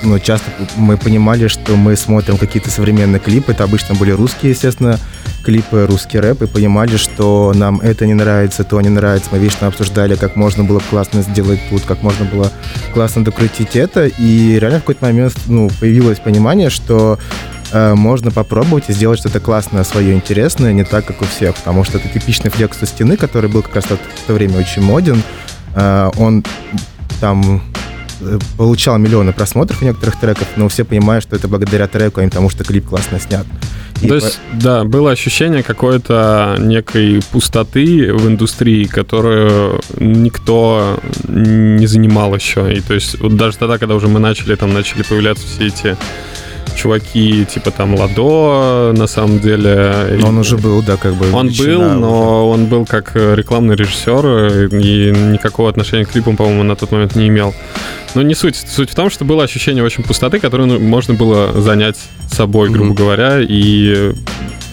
ну, 0.04 0.20
часто 0.20 0.52
мы 0.76 0.98
понимали, 0.98 1.48
что 1.48 1.76
мы 1.76 1.96
смотрим 1.96 2.38
какие-то 2.38 2.70
современные 2.70 3.20
клипы. 3.20 3.52
Это 3.52 3.64
обычно 3.64 3.96
были 3.96 4.12
русские, 4.12 4.52
естественно, 4.52 5.00
клипы, 5.46 5.86
русский 5.88 6.20
рэп. 6.20 6.44
И 6.44 6.48
понимали, 6.48 6.98
что 6.98 7.52
нам 7.56 7.80
это 7.80 8.06
не 8.06 8.14
нравится, 8.14 8.64
то 8.64 8.80
не 8.82 8.90
нравится. 8.90 9.30
Мы 9.32 9.40
вечно 9.40 9.68
обсуждали, 9.68 10.16
как 10.16 10.36
можно 10.36 10.64
было 10.64 10.82
классно 10.90 11.22
сделать 11.22 11.60
тут, 11.70 11.84
как 11.84 12.02
можно 12.04 12.26
было 12.26 12.52
классно 12.94 13.24
докрутить 13.24 13.76
это. 13.76 14.08
И 14.08 14.60
реально 14.60 14.80
в 14.80 14.82
какой-то 14.82 15.06
момент 15.06 15.34
ну, 15.48 15.70
появилось 15.80 16.20
понимание, 16.20 16.70
что 16.70 17.20
э, 17.72 17.94
можно 17.94 18.32
попробовать 18.32 18.86
и 18.90 18.94
сделать 18.94 19.20
что-то 19.20 19.40
классное, 19.40 19.84
свое 19.84 20.14
интересное, 20.14 20.74
не 20.74 20.84
так, 20.84 21.06
как 21.06 21.22
у 21.22 21.26
всех, 21.26 21.56
потому 21.56 21.84
что 21.84 21.98
это 21.98 22.08
типичный 22.10 22.50
флекс 22.52 22.78
у 22.82 22.86
стены, 22.86 23.18
который 23.18 23.50
был 23.50 23.62
как 23.62 23.76
раз 23.76 23.86
в 23.86 23.90
то- 24.28 24.34
время 24.34 24.58
очень 24.60 24.82
моден. 24.82 25.22
Э, 25.76 26.10
он 26.18 26.44
там 27.20 27.62
получал 28.58 28.98
миллионы 28.98 29.34
просмотров 29.34 29.82
у 29.82 29.86
некоторых 29.86 30.20
треков, 30.20 30.48
но 30.56 30.68
все 30.70 30.84
понимают, 30.84 31.24
что 31.24 31.36
это 31.36 31.48
благодаря 31.48 31.88
треку, 31.88 32.20
а 32.20 32.24
не 32.24 32.30
потому 32.30 32.50
что 32.50 32.64
клип 32.64 32.88
классно 32.88 33.20
снят. 33.20 33.46
И 34.02 34.08
То 34.08 34.16
есть, 34.16 34.40
да, 34.54 34.84
было 34.84 35.12
ощущение 35.12 35.62
какой-то 35.62 36.56
некой 36.60 37.22
пустоты 37.32 38.12
в 38.14 38.28
индустрии, 38.28 38.86
которую 38.86 39.80
никто 40.00 41.00
не 41.28 41.86
занимал 41.86 42.34
еще. 42.36 42.74
И 42.74 42.82
то 42.82 42.96
есть, 42.96 43.20
вот 43.20 43.36
даже 43.38 43.58
тогда, 43.58 43.78
когда 43.78 43.94
уже 43.96 44.08
мы 44.08 44.20
начали, 44.20 44.56
там 44.56 44.74
начали 44.74 45.04
появляться 45.04 45.46
все 45.46 45.68
эти 45.68 45.98
чуваки, 46.76 47.46
типа 47.46 47.72
там 47.72 47.96
Ладо, 47.96 48.94
на 48.94 49.08
самом 49.08 49.40
деле. 49.40 50.18
Но 50.20 50.28
он 50.30 50.38
уже 50.38 50.58
был, 50.58 50.82
да, 50.82 50.98
как 50.98 51.14
бы. 51.16 51.32
Он 51.34 51.48
был, 51.48 51.52
уже. 51.52 51.78
но 51.78 52.50
он 52.50 52.66
был 52.66 52.86
как 52.86 53.12
э, 53.16 53.36
рекламный 53.36 53.76
режиссер 53.76 54.68
и 54.74 55.12
никакого 55.34 55.70
отношения 55.70 56.06
к 56.06 56.10
клипам, 56.10 56.38
по-моему, 56.38 56.64
на 56.64 56.76
тот 56.76 56.92
момент 56.92 57.16
не 57.16 57.28
имел. 57.28 57.54
Но 58.16 58.22
не 58.22 58.36
суть. 58.36 58.56
Суть 58.56 58.90
в 58.92 58.96
том, 58.96 59.10
что 59.10 59.26
было 59.26 59.44
ощущение 59.44 59.84
очень 59.84 60.04
пустоты, 60.04 60.40
которую 60.40 60.68
ну, 60.68 60.80
можно 60.80 61.14
было 61.14 61.62
занять 61.62 61.98
собой, 62.30 62.70
грубо 62.70 62.88
Мгм. 62.92 62.96
говоря, 62.96 63.38
и 63.40 64.14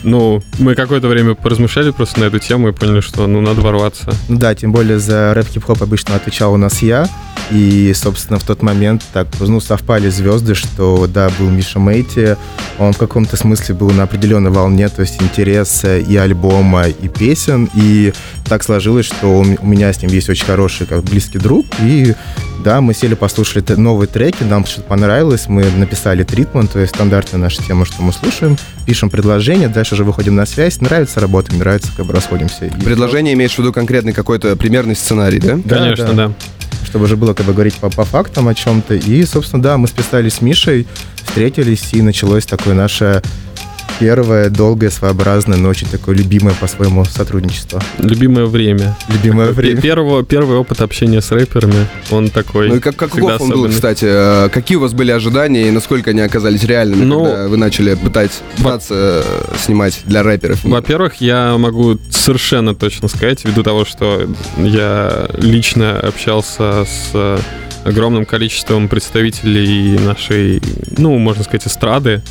ну, 0.08 0.42
мы 0.58 0.74
какое-то 0.74 1.08
время 1.08 1.34
поразмышляли 1.34 1.90
просто 1.90 2.20
на 2.20 2.24
эту 2.24 2.38
тему 2.38 2.68
и 2.68 2.72
поняли, 2.72 3.00
что 3.00 3.26
ну 3.26 3.40
надо 3.40 3.60
ворваться. 3.60 4.12
Да, 4.28 4.54
тем 4.54 4.72
более 4.72 4.98
за 4.98 5.32
рэп-хип-хоп 5.34 5.82
обычно 5.82 6.16
отвечал 6.16 6.54
у 6.54 6.56
нас 6.56 6.82
я. 6.82 7.08
И, 7.50 7.92
собственно, 7.94 8.38
в 8.38 8.42
тот 8.42 8.62
момент 8.62 9.02
так, 9.12 9.28
ну, 9.40 9.60
совпали 9.60 10.10
звезды, 10.10 10.54
что, 10.54 11.06
да, 11.06 11.30
был 11.38 11.48
Миша 11.48 11.78
Мейти, 11.78 12.36
он 12.78 12.92
в 12.92 12.98
каком-то 12.98 13.36
смысле 13.36 13.74
был 13.74 13.90
на 13.90 14.02
определенной 14.02 14.50
волне, 14.50 14.88
то 14.88 15.00
есть 15.00 15.22
интереса 15.22 15.98
и 15.98 16.16
альбома, 16.16 16.88
и 16.88 17.08
песен, 17.08 17.70
и 17.74 18.12
так 18.44 18.62
сложилось, 18.62 19.06
что 19.06 19.40
у 19.40 19.44
меня 19.44 19.92
с 19.92 20.02
ним 20.02 20.10
есть 20.10 20.28
очень 20.28 20.44
хороший, 20.44 20.86
как 20.86 21.02
близкий 21.04 21.38
друг, 21.38 21.64
и 21.80 22.14
да, 22.62 22.80
мы 22.80 22.94
сели, 22.94 23.14
послушали 23.14 23.64
новые 23.76 24.08
треки, 24.08 24.42
нам 24.42 24.66
что-то 24.66 24.88
понравилось, 24.88 25.48
мы 25.48 25.64
написали 25.70 26.24
тритмент, 26.24 26.72
то 26.72 26.78
есть 26.78 26.94
стандартная 26.94 27.40
наша 27.40 27.62
тема, 27.62 27.84
что 27.84 28.02
мы 28.02 28.12
слушаем, 28.12 28.56
пишем 28.86 29.10
предложение, 29.10 29.68
дальше 29.68 29.94
уже 29.94 30.04
выходим 30.04 30.34
на 30.34 30.46
связь, 30.46 30.80
нравится 30.80 31.20
работа, 31.20 31.52
не 31.52 31.58
нравится, 31.58 31.90
как 31.96 32.06
бы 32.06 32.12
расходимся. 32.12 32.66
И 32.66 32.70
Предложение 32.70 33.34
имеешь 33.34 33.54
в 33.54 33.58
виду 33.58 33.72
конкретный 33.72 34.12
какой-то 34.12 34.56
примерный 34.56 34.96
сценарий, 34.96 35.40
да? 35.40 35.58
Да, 35.64 35.76
Конечно, 35.76 36.12
да. 36.12 36.28
да. 36.28 36.32
чтобы 36.86 37.04
уже 37.04 37.16
было 37.16 37.34
как 37.34 37.46
бы 37.46 37.52
говорить 37.52 37.74
по, 37.76 37.90
по 37.90 38.04
фактам 38.04 38.48
о 38.48 38.54
чем-то. 38.54 38.94
И, 38.94 39.24
собственно, 39.24 39.62
да, 39.62 39.78
мы 39.78 39.88
списались 39.88 40.34
с 40.34 40.40
Мишей, 40.40 40.86
встретились, 41.24 41.92
и 41.92 42.02
началось 42.02 42.46
такое 42.46 42.74
наше 42.74 43.22
первое, 43.98 44.50
долгое, 44.50 44.90
своеобразное, 44.90 45.58
но 45.58 45.68
очень 45.68 45.86
такое 45.88 46.16
любимое 46.16 46.54
по-своему 46.54 47.04
сотрудничество. 47.04 47.82
Любимое 47.98 48.46
время. 48.46 48.96
Любимое 49.08 49.52
время. 49.52 49.80
Первого, 49.80 50.24
первый 50.24 50.56
опыт 50.56 50.80
общения 50.80 51.20
с 51.20 51.30
рэперами, 51.30 51.86
он 52.10 52.30
такой 52.30 52.68
Ну 52.68 52.76
и 52.76 52.80
как, 52.80 52.96
каков 52.96 53.18
всегда 53.18 53.36
он 53.36 53.50
был, 53.50 53.68
кстати? 53.68 54.06
Э, 54.08 54.48
Какие 54.48 54.76
у 54.76 54.80
вас 54.80 54.92
были 54.92 55.10
ожидания 55.10 55.68
и 55.68 55.70
насколько 55.70 56.10
они 56.10 56.20
оказались 56.20 56.64
реальными, 56.64 57.04
Ну, 57.04 57.24
когда 57.24 57.48
вы 57.48 57.56
начали 57.56 57.94
пытать, 57.94 58.32
пытаться 58.56 58.94
э, 59.24 59.54
снимать 59.58 60.00
для 60.04 60.22
рэперов? 60.22 60.64
Во-первых, 60.64 61.16
я 61.20 61.56
могу 61.58 61.98
совершенно 62.10 62.74
точно 62.74 63.08
сказать, 63.08 63.44
ввиду 63.44 63.62
того, 63.62 63.84
что 63.84 64.28
я 64.56 65.28
лично 65.38 65.98
общался 65.98 66.84
с 66.84 67.40
огромным 67.84 68.26
количеством 68.26 68.88
представителей 68.88 69.98
нашей, 69.98 70.62
ну, 70.96 71.16
можно 71.18 71.42
сказать, 71.44 71.66
эстрады. 71.66 72.22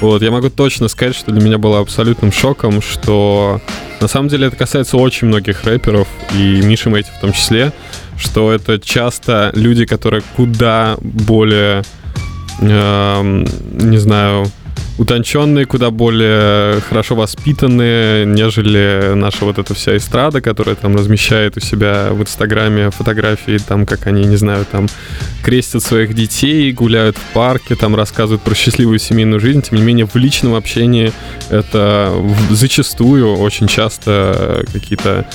Вот, 0.00 0.22
я 0.22 0.30
могу 0.30 0.50
точно 0.50 0.88
сказать, 0.88 1.16
что 1.16 1.30
для 1.30 1.40
меня 1.40 1.58
было 1.58 1.80
абсолютным 1.80 2.32
шоком, 2.32 2.82
что 2.82 3.60
на 4.00 4.08
самом 4.08 4.28
деле 4.28 4.48
это 4.48 4.56
касается 4.56 4.96
очень 4.96 5.28
многих 5.28 5.64
рэперов, 5.64 6.06
и 6.34 6.60
Миши 6.62 6.90
Мэйти 6.90 7.10
в 7.16 7.20
том 7.20 7.32
числе, 7.32 7.72
что 8.18 8.52
это 8.52 8.78
часто 8.78 9.50
люди, 9.54 9.86
которые 9.86 10.22
куда 10.36 10.96
более, 11.00 11.82
эм, 12.60 13.46
не 13.70 13.98
знаю, 13.98 14.50
утонченные, 14.98 15.66
куда 15.66 15.90
более 15.90 16.80
хорошо 16.80 17.14
воспитанные, 17.16 18.24
нежели 18.24 19.12
наша 19.14 19.44
вот 19.44 19.58
эта 19.58 19.74
вся 19.74 19.96
эстрада, 19.96 20.40
которая 20.40 20.74
там 20.74 20.96
размещает 20.96 21.56
у 21.56 21.60
себя 21.60 22.08
в 22.12 22.22
Инстаграме 22.22 22.90
фотографии, 22.90 23.58
там, 23.58 23.84
как 23.84 24.06
они, 24.06 24.24
не 24.24 24.36
знаю, 24.36 24.64
там 24.70 24.88
крестят 25.42 25.82
своих 25.82 26.14
детей, 26.14 26.72
гуляют 26.72 27.16
в 27.18 27.32
парке, 27.34 27.74
там 27.74 27.94
рассказывают 27.94 28.42
про 28.42 28.54
счастливую 28.54 28.98
семейную 28.98 29.38
жизнь. 29.40 29.60
Тем 29.62 29.78
не 29.78 29.84
менее, 29.84 30.06
в 30.06 30.16
личном 30.16 30.54
общении 30.54 31.12
это 31.50 32.12
зачастую 32.50 33.36
очень 33.36 33.66
часто 33.68 34.64
какие-то 34.72 35.26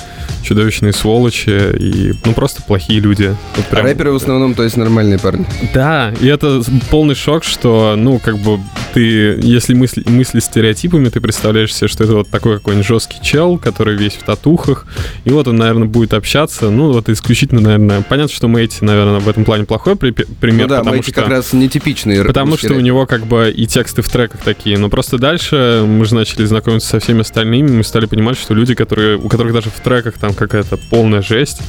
чудовищные 0.44 0.92
сволочи 0.92 1.50
и, 1.78 2.14
ну, 2.26 2.34
просто 2.34 2.64
плохие 2.64 3.00
люди. 3.00 3.36
Вот 3.56 3.66
А 3.70 3.76
прям- 3.76 3.86
рэперы 3.86 4.12
в 4.12 4.16
основном, 4.16 4.56
то 4.56 4.64
есть 4.64 4.76
нормальные 4.76 5.20
парни. 5.20 5.46
да, 5.74 6.12
и 6.20 6.28
это 6.28 6.62
полный 6.90 7.14
шок, 7.16 7.44
что, 7.44 7.94
ну, 7.96 8.18
как 8.18 8.40
бы 8.40 8.60
ты, 8.94 9.40
если 9.42 9.74
мысли, 9.74 10.04
мысли 10.08 10.40
стереотипами, 10.40 11.10
ты 11.10 11.22
представляешь 11.22 11.74
себе, 11.74 11.88
что 11.88 12.04
это 12.04 12.14
вот 12.14 12.30
такой 12.30 12.58
какой-нибудь 12.58 12.86
жесткий 12.86 13.22
чел, 13.22 13.58
который 13.58 13.96
весь 13.96 14.14
в 14.14 14.24
татухах, 14.24 14.86
и 15.26 15.30
вот 15.30 15.48
он, 15.48 15.58
наверное, 15.58 15.88
будет 15.88 16.14
общаться, 16.14 16.70
ну, 16.70 16.92
вот 16.92 17.10
исключительно, 17.10 17.62
наверное, 17.62 18.02
понятно, 18.02 18.34
что 18.34 18.48
Мэйти, 18.48 18.84
наверное, 18.84 19.20
в 19.20 19.30
этом 19.30 19.46
плане 19.46 19.66
плохой 19.66 19.96
при- 19.96 20.12
пример, 20.12 20.64
ну 20.64 20.68
да, 20.68 20.78
потому 20.80 20.96
Мэйти 20.98 21.12
что... 21.12 21.22
как 21.22 21.30
раз 21.30 21.54
нетипичный 21.54 22.24
Потому 22.24 22.58
что 22.58 22.74
у 22.74 22.80
него 22.80 23.06
как 23.06 23.26
бы 23.26 23.52
и 23.56 23.66
тексты 23.66 24.02
в 24.02 24.10
треках 24.10 24.42
такие. 24.42 24.78
Но 24.78 24.90
просто 24.90 25.18
дальше 25.18 25.84
мы 25.86 26.06
же 26.06 26.16
начали 26.16 26.46
знакомиться 26.46 26.90
со 26.90 27.00
всеми 27.00 27.22
остальными, 27.22 27.72
мы 27.72 27.84
стали 27.84 28.06
понимать, 28.06 28.38
что 28.38 28.54
люди, 28.54 28.76
которые, 28.76 29.18
у 29.18 29.30
которых 29.30 29.54
даже 29.54 29.70
в 29.70 29.80
треках 29.80 30.18
там 30.18 30.34
какая-то 30.34 30.78
полная 30.90 31.22
жесть, 31.22 31.62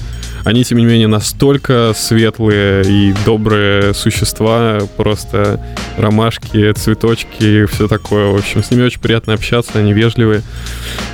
они, 0.44 0.64
тем 0.64 0.78
не 0.78 0.84
менее, 0.84 1.06
настолько 1.06 1.92
светлые 1.94 2.82
и 2.84 3.14
добрые 3.24 3.94
существа, 3.94 4.80
просто 4.96 5.60
ромашки, 5.96 6.72
цветочки 6.72 7.11
и 7.38 7.66
все 7.66 7.88
такое. 7.88 8.32
В 8.32 8.36
общем, 8.36 8.62
с 8.62 8.70
ними 8.70 8.82
очень 8.82 9.00
приятно 9.00 9.34
общаться, 9.34 9.78
они 9.78 9.92
вежливые, 9.92 10.42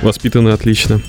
воспитаны 0.01 0.49
отлично. 0.49 1.01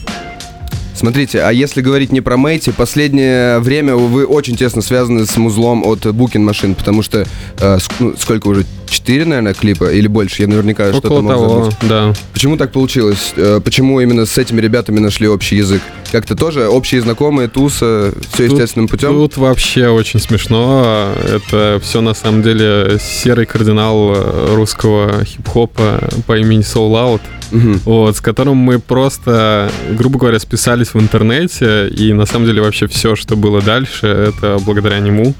Смотрите, 0.94 1.40
а 1.40 1.50
если 1.50 1.80
говорить 1.80 2.12
не 2.12 2.20
про 2.20 2.36
Мэйти, 2.36 2.72
последнее 2.72 3.58
время 3.60 3.96
вы 3.96 4.26
очень 4.26 4.56
тесно 4.56 4.82
связаны 4.82 5.24
с 5.24 5.34
музлом 5.38 5.82
от 5.82 6.04
Booking 6.04 6.46
Machine, 6.46 6.74
потому 6.74 7.02
что 7.02 7.26
э, 7.58 7.78
ну, 8.00 8.14
сколько 8.18 8.48
уже? 8.48 8.66
Четыре, 8.90 9.24
наверное, 9.24 9.54
клипа 9.54 9.92
или 9.92 10.08
больше? 10.08 10.42
Я 10.42 10.48
наверняка 10.48 10.90
что-то 10.92 11.08
Около 11.08 11.20
мог 11.22 11.32
того, 11.32 11.48
забыть. 11.64 11.76
да. 11.88 12.12
Почему 12.32 12.56
так 12.56 12.72
получилось? 12.72 13.32
Э, 13.36 13.60
Почему 13.64 14.00
именно 14.00 14.26
с 14.26 14.36
этими 14.36 14.60
ребятами 14.60 14.98
нашли 14.98 15.28
общий 15.28 15.56
язык? 15.56 15.80
Как-то 16.10 16.34
тоже 16.34 16.68
общие 16.68 17.00
знакомые, 17.00 17.48
туса, 17.48 18.12
все 18.32 18.48
Тут- 18.48 18.58
естественным 18.58 18.88
путем? 18.88 19.10
Тут 19.12 19.36
вообще 19.36 19.88
очень 19.88 20.18
смешно. 20.20 21.12
Это 21.24 21.80
все 21.82 22.00
на 22.00 22.14
самом 22.14 22.42
деле 22.42 22.98
серый 23.00 23.46
кардинал 23.46 24.12
э, 24.16 24.54
русского 24.56 25.24
хип-хопа 25.24 26.08
по 26.26 26.36
имени 26.36 26.62
Soul 26.62 26.92
Out, 26.94 27.20
Мгм. 27.52 27.80
вот, 27.84 28.16
с 28.16 28.20
которым 28.20 28.56
мы 28.56 28.78
просто, 28.80 29.70
грубо 29.90 30.18
говоря, 30.18 30.38
списались 30.40 30.94
в 30.94 31.00
интернете, 31.00 31.88
и 31.88 32.12
на 32.12 32.26
самом 32.26 32.46
деле 32.46 32.60
вообще 32.60 32.86
все, 32.88 33.14
что 33.14 33.36
было 33.36 33.60
дальше, 33.62 34.06
это 34.06 34.58
благодаря 34.64 34.98
нему. 34.98 35.34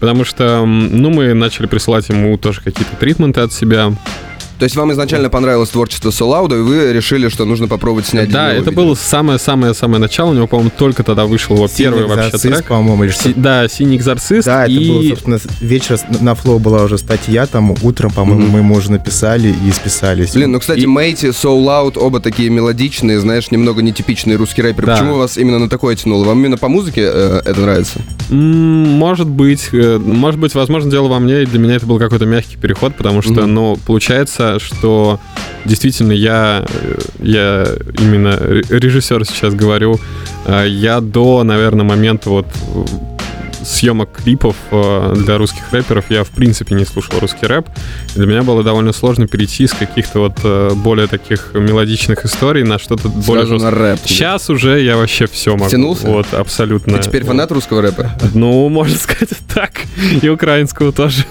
Потому 0.00 0.24
что, 0.24 0.64
ну, 0.66 1.10
мы 1.10 1.32
начали 1.34 1.66
присылать 1.66 2.08
ему 2.08 2.36
тоже 2.36 2.60
какие-то 2.60 2.96
тритменты 2.96 3.40
от 3.40 3.52
себя. 3.52 3.92
То 4.58 4.64
есть 4.64 4.76
вам 4.76 4.92
изначально 4.92 5.28
понравилось 5.30 5.68
творчество 5.70 6.10
Солауда, 6.10 6.56
и 6.56 6.60
вы 6.60 6.92
решили, 6.92 7.28
что 7.28 7.44
нужно 7.44 7.66
попробовать 7.66 8.06
снять 8.06 8.30
Да, 8.30 8.52
это 8.52 8.70
видео? 8.70 8.72
было 8.82 8.94
самое-самое-самое 8.94 10.00
начало. 10.00 10.30
У 10.30 10.34
него, 10.34 10.46
по-моему, 10.46 10.70
только 10.76 11.02
тогда 11.02 11.24
вышел 11.26 11.56
его 11.56 11.66
«Синий 11.66 11.90
первый 11.90 12.06
вообще 12.06 12.28
экзорцист», 12.28 12.54
трек. 12.54 12.64
по-моему, 12.66 13.04
или 13.04 13.10
что 13.10 13.24
Си- 13.24 13.34
да, 13.36 13.68
«Синий 13.68 13.96
экзорцист». 13.96 14.46
Да, 14.46 14.62
это 14.64 14.72
и... 14.72 14.88
было, 14.88 15.02
собственно, 15.08 15.38
вечер 15.60 15.98
на 16.20 16.34
флоу 16.36 16.58
была 16.60 16.84
уже 16.84 16.98
статья, 16.98 17.46
там 17.46 17.74
утром, 17.82 18.12
по-моему, 18.12 18.42
Мгм. 18.42 18.50
мы 18.50 18.58
ему 18.60 18.74
уже 18.76 18.92
написали 18.92 19.48
и 19.66 19.70
списались. 19.72 20.32
Блин, 20.34 20.52
ну, 20.52 20.60
кстати, 20.60 20.80
И- 20.80 20.86
Мэйти, 20.86 21.26
So 21.28 21.56
Loud, 21.64 21.98
оба 21.98 22.20
такие 22.20 22.48
мелодичные, 22.48 23.18
знаешь, 23.20 23.50
немного 23.50 23.82
нетипичные 23.82 24.36
русские 24.36 24.64
рэперы. 24.66 24.86
Да. 24.86 24.94
Почему 24.94 25.16
вас 25.16 25.36
именно 25.36 25.58
на 25.58 25.68
такое 25.68 25.96
тянуло? 25.96 26.24
Вам 26.24 26.38
именно 26.38 26.56
по 26.58 26.68
музыке 26.68 27.02
э, 27.12 27.42
это 27.44 27.60
нравится? 27.60 28.00
Может 28.30 29.26
быть, 29.28 29.68
э, 29.72 29.98
может 29.98 30.38
быть, 30.40 30.54
возможно, 30.54 30.90
дело 30.90 31.08
во 31.08 31.18
мне, 31.18 31.42
и 31.42 31.46
для 31.46 31.58
меня 31.58 31.74
это 31.76 31.86
был 31.86 31.98
какой-то 31.98 32.26
мягкий 32.26 32.56
переход, 32.56 32.94
потому 32.94 33.20
что, 33.22 33.32
Мгм. 33.32 33.54
ну, 33.54 33.78
получается, 33.86 34.43
что 34.58 35.20
действительно 35.64 36.12
я, 36.12 36.64
э, 36.68 36.98
я 37.22 37.66
именно 37.98 38.36
ре- 38.36 38.62
режиссер 38.68 39.24
сейчас 39.24 39.54
говорю, 39.54 39.98
э, 40.46 40.66
я 40.68 41.00
до, 41.00 41.42
наверное, 41.44 41.84
момента 41.84 42.30
вот 42.30 42.46
э, 42.46 42.84
съемок 43.64 44.10
клипов 44.22 44.56
для 44.70 45.38
русских 45.38 45.72
рэперов 45.72 46.04
я 46.10 46.22
в 46.22 46.28
принципе 46.28 46.74
не 46.74 46.84
слушал 46.84 47.18
русский 47.18 47.46
рэп. 47.46 47.66
И 48.14 48.18
для 48.18 48.26
меня 48.26 48.42
было 48.42 48.62
довольно 48.62 48.92
сложно 48.92 49.26
перейти 49.26 49.66
с 49.66 49.72
каких-то 49.72 50.18
вот 50.18 50.76
более 50.76 51.06
таких 51.06 51.52
мелодичных 51.54 52.26
историй 52.26 52.62
на 52.62 52.78
что-то 52.78 53.08
более 53.08 53.46
жесткое. 53.46 53.70
рэп. 53.70 54.00
Сейчас 54.04 54.50
уже 54.50 54.82
я 54.82 54.98
вообще 54.98 55.26
все 55.26 55.52
могу. 55.52 55.64
Втянулся? 55.64 56.06
Вот, 56.08 56.26
абсолютно. 56.34 56.98
Ты 56.98 57.04
теперь 57.04 57.24
фанат 57.24 57.50
русского 57.52 57.80
рэпа? 57.80 58.12
Ну, 58.34 58.68
можно 58.68 58.98
сказать 59.02 59.30
так. 59.54 59.72
И 60.20 60.28
украинского 60.28 60.92
тоже. 60.92 61.24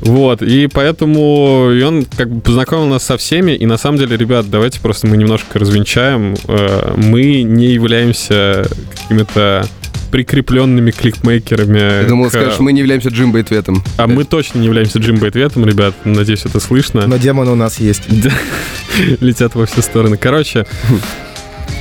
Вот, 0.00 0.42
и 0.42 0.66
поэтому 0.66 1.70
и 1.72 1.82
он 1.82 2.04
как 2.16 2.28
бы 2.30 2.40
познакомил 2.40 2.86
нас 2.86 3.04
со 3.04 3.16
всеми, 3.16 3.52
и 3.52 3.64
на 3.66 3.76
самом 3.78 3.98
деле, 3.98 4.16
ребят, 4.16 4.50
давайте 4.50 4.80
просто 4.80 5.06
мы 5.06 5.16
немножко 5.16 5.58
развенчаем. 5.58 6.34
Э, 6.46 6.94
Мы 6.96 7.42
не 7.42 7.66
являемся 7.72 8.66
какими-то 9.02 9.66
прикрепленными 10.10 10.90
кликмейкерами. 10.92 12.02
Я 12.02 12.08
думал, 12.08 12.26
к- 12.26 12.30
скажешь, 12.30 12.58
мы 12.60 12.72
не 12.72 12.80
являемся 12.80 13.08
Джимбо 13.08 13.38
и 13.40 13.42
Тветом. 13.42 13.82
А 13.96 14.06
мы 14.06 14.24
точно 14.24 14.58
не 14.60 14.66
являемся 14.66 14.98
Джимбо 15.00 15.26
и 15.26 15.30
Тветом, 15.30 15.66
ребят. 15.66 15.94
Надеюсь, 16.04 16.44
это 16.44 16.60
слышно. 16.60 17.06
Но 17.08 17.16
демоны 17.16 17.50
у 17.50 17.56
нас 17.56 17.80
есть. 17.80 18.02
Летят 19.20 19.54
во 19.56 19.66
все 19.66 19.82
стороны. 19.82 20.16
Короче, 20.16 20.66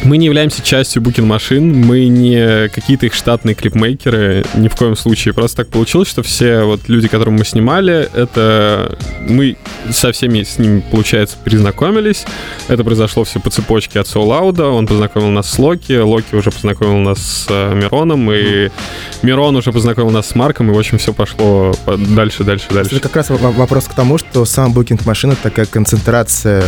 мы 0.03 0.17
не 0.17 0.25
являемся 0.25 0.61
частью 0.61 1.01
Booking 1.01 1.25
машин, 1.25 1.73
мы 1.85 2.07
не 2.07 2.67
какие-то 2.69 3.05
их 3.05 3.13
штатные 3.13 3.55
клипмейкеры, 3.55 4.43
ни 4.55 4.67
в 4.67 4.75
коем 4.75 4.95
случае. 4.95 5.33
Просто 5.33 5.57
так 5.57 5.69
получилось, 5.69 6.09
что 6.09 6.23
все 6.23 6.63
вот 6.63 6.81
люди, 6.87 7.07
которым 7.07 7.35
мы 7.35 7.45
снимали, 7.45 8.09
это 8.13 8.97
мы 9.27 9.55
со 9.91 10.11
всеми 10.11 10.43
с 10.43 10.57
ними, 10.59 10.83
получается, 10.91 11.37
перезнакомились. 11.43 12.25
Это 12.67 12.83
произошло 12.83 13.23
все 13.23 13.39
по 13.39 13.49
цепочке 13.49 13.99
от 13.99 14.07
Soul 14.07 14.27
Loud. 14.27 14.61
Он 14.61 14.87
познакомил 14.87 15.29
нас 15.29 15.49
с 15.49 15.57
Локи, 15.59 15.97
Локи 15.97 16.35
уже 16.35 16.51
познакомил 16.51 16.97
нас 16.97 17.19
с 17.19 17.45
э, 17.49 17.73
Мироном, 17.73 18.31
и 18.31 18.69
Мирон 19.21 19.55
уже 19.55 19.71
познакомил 19.71 20.11
нас 20.11 20.27
с 20.29 20.35
Марком, 20.35 20.69
и, 20.69 20.73
в 20.73 20.77
общем, 20.77 20.97
все 20.97 21.13
пошло 21.13 21.73
по- 21.85 21.95
дальше, 21.97 22.43
дальше, 22.43 22.65
Это 22.67 22.75
дальше. 22.75 22.99
как 22.99 23.15
раз 23.15 23.29
во- 23.29 23.51
вопрос 23.51 23.85
к 23.85 23.93
тому, 23.93 24.17
что 24.17 24.43
сам 24.45 24.73
букинг 24.73 25.05
машина 25.05 25.35
такая 25.41 25.65
концентрация... 25.65 26.63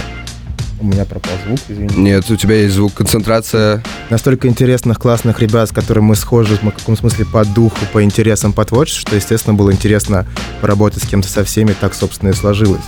У 0.85 0.87
меня 0.87 1.03
пропал 1.03 1.31
звук, 1.43 1.59
извини. 1.67 1.89
Нет, 1.97 2.29
у 2.29 2.35
тебя 2.35 2.57
есть 2.57 2.75
звук, 2.75 2.93
концентрация. 2.93 3.83
Настолько 4.11 4.47
интересных, 4.47 4.99
классных 4.99 5.41
ребят, 5.41 5.67
с 5.67 5.71
которыми 5.71 6.05
мы 6.05 6.15
схожи, 6.15 6.57
в 6.57 6.71
каком 6.71 6.95
смысле 6.95 7.25
по 7.25 7.43
духу, 7.43 7.79
по 7.91 8.03
интересам, 8.03 8.53
по 8.53 8.63
творчеству, 8.65 9.01
что, 9.01 9.15
естественно, 9.15 9.55
было 9.55 9.71
интересно 9.71 10.27
поработать 10.61 11.01
с 11.01 11.07
кем-то 11.07 11.27
со 11.27 11.43
всеми, 11.43 11.73
так, 11.73 11.95
собственно, 11.95 12.29
и 12.29 12.33
сложилось. 12.33 12.83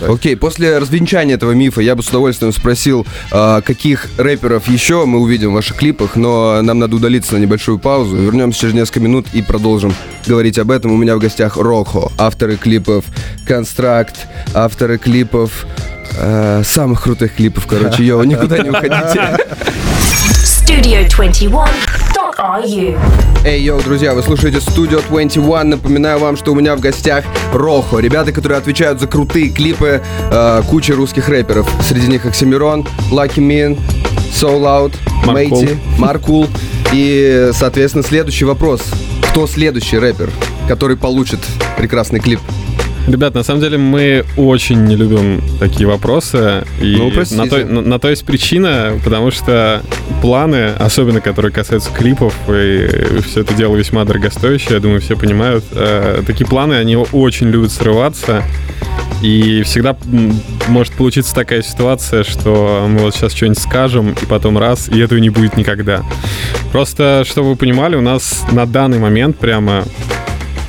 Окей, 0.00 0.36
после 0.36 0.78
развенчания 0.78 1.34
этого 1.34 1.52
мифа 1.52 1.80
я 1.80 1.96
бы 1.96 2.04
с 2.04 2.08
удовольствием 2.08 2.52
спросил, 2.52 3.04
а, 3.32 3.60
каких 3.62 4.08
рэперов 4.16 4.68
еще 4.68 5.04
мы 5.04 5.18
увидим 5.18 5.50
в 5.50 5.54
ваших 5.54 5.76
клипах, 5.76 6.14
но 6.14 6.62
нам 6.62 6.78
надо 6.78 6.94
удалиться 6.94 7.34
на 7.34 7.38
небольшую 7.38 7.80
паузу. 7.80 8.16
Вернемся 8.16 8.60
через 8.60 8.74
несколько 8.74 9.00
минут 9.00 9.26
и 9.32 9.42
продолжим 9.42 9.92
говорить 10.24 10.58
об 10.58 10.70
этом. 10.70 10.92
У 10.92 10.96
меня 10.96 11.16
в 11.16 11.18
гостях 11.18 11.56
Рохо, 11.56 12.12
авторы 12.16 12.56
клипов 12.56 13.04
Констракт, 13.44 14.28
авторы 14.54 14.98
клипов 14.98 15.66
э, 16.16 16.62
самых 16.64 17.02
крутых 17.02 17.34
клипов, 17.34 17.66
короче, 17.66 18.04
йоу, 18.04 18.24
никуда 18.24 18.58
не 18.58 18.70
уходите. 18.70 19.38
Studio 20.44 21.06
21.ru. 21.08 22.98
Эй, 23.44 23.62
йоу, 23.62 23.80
друзья, 23.82 24.14
вы 24.14 24.22
слушаете 24.22 24.58
Studio 24.58 25.02
21. 25.08 25.68
Напоминаю 25.70 26.18
вам, 26.18 26.36
что 26.36 26.52
у 26.52 26.54
меня 26.54 26.74
в 26.74 26.80
гостях 26.80 27.24
Рохо. 27.52 27.98
Ребята, 27.98 28.32
которые 28.32 28.58
отвечают 28.58 29.00
за 29.00 29.06
крутые 29.06 29.50
клипы 29.50 30.02
э, 30.30 30.62
кучи 30.68 30.92
русских 30.92 31.28
рэперов. 31.28 31.70
Среди 31.86 32.08
них 32.08 32.24
Оксимирон, 32.26 32.86
Lucky 33.10 33.38
Min, 33.38 33.78
So 34.32 34.58
Loud. 34.58 34.94
Мейти, 35.26 35.76
Маркул. 35.98 36.48
И, 36.92 37.50
соответственно, 37.52 38.04
следующий 38.04 38.44
вопрос. 38.44 38.82
Кто 39.30 39.46
следующий 39.46 39.98
рэпер, 39.98 40.30
который 40.68 40.96
получит 40.96 41.40
прекрасный 41.76 42.20
клип? 42.20 42.40
Ребят, 43.06 43.34
на 43.34 43.42
самом 43.42 43.60
деле 43.60 43.76
мы 43.76 44.24
очень 44.36 44.84
не 44.84 44.96
любим 44.96 45.42
такие 45.60 45.86
вопросы. 45.86 46.64
И 46.80 46.96
Ну, 46.96 47.10
простите. 47.10 47.42
на, 47.42 47.48
то, 47.48 47.64
на, 47.64 47.80
на 47.82 47.98
то 47.98 48.08
есть 48.08 48.24
причина, 48.24 48.98
потому 49.04 49.30
что 49.30 49.82
планы, 50.22 50.70
особенно 50.78 51.20
которые 51.20 51.52
касаются 51.52 51.90
клипов, 51.90 52.34
и 52.48 53.20
все 53.26 53.42
это 53.42 53.52
дело 53.54 53.76
весьма 53.76 54.04
дорогостоящее, 54.04 54.74
я 54.74 54.80
думаю, 54.80 55.00
все 55.00 55.16
понимают. 55.16 55.64
э, 55.72 56.22
такие 56.26 56.46
планы, 56.46 56.74
они 56.74 56.96
очень 56.96 57.48
любят 57.50 57.72
срываться. 57.72 58.42
И 59.22 59.62
всегда 59.62 59.96
может 60.68 60.92
получиться 60.94 61.34
такая 61.34 61.62
ситуация, 61.62 62.24
что 62.24 62.86
мы 62.88 63.00
вот 63.00 63.14
сейчас 63.14 63.32
что-нибудь 63.34 63.58
скажем, 63.58 64.14
и 64.20 64.26
потом 64.26 64.58
раз, 64.58 64.88
и 64.88 64.98
этого 64.98 65.18
не 65.18 65.30
будет 65.30 65.56
никогда. 65.56 66.02
Просто, 66.72 67.24
чтобы 67.26 67.50
вы 67.50 67.56
понимали, 67.56 67.96
у 67.96 68.00
нас 68.02 68.44
на 68.52 68.66
данный 68.66 68.98
момент 68.98 69.38
прямо 69.38 69.84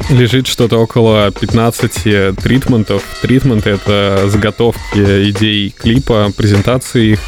лежит 0.09 0.47
что-то 0.47 0.77
около 0.77 1.31
15 1.31 2.35
тритментов. 2.38 3.03
Тритменты— 3.21 3.69
это 3.71 4.24
заготовки 4.27 5.29
идей 5.29 5.71
клипа, 5.71 6.31
презентации 6.35 7.13
их. 7.13 7.19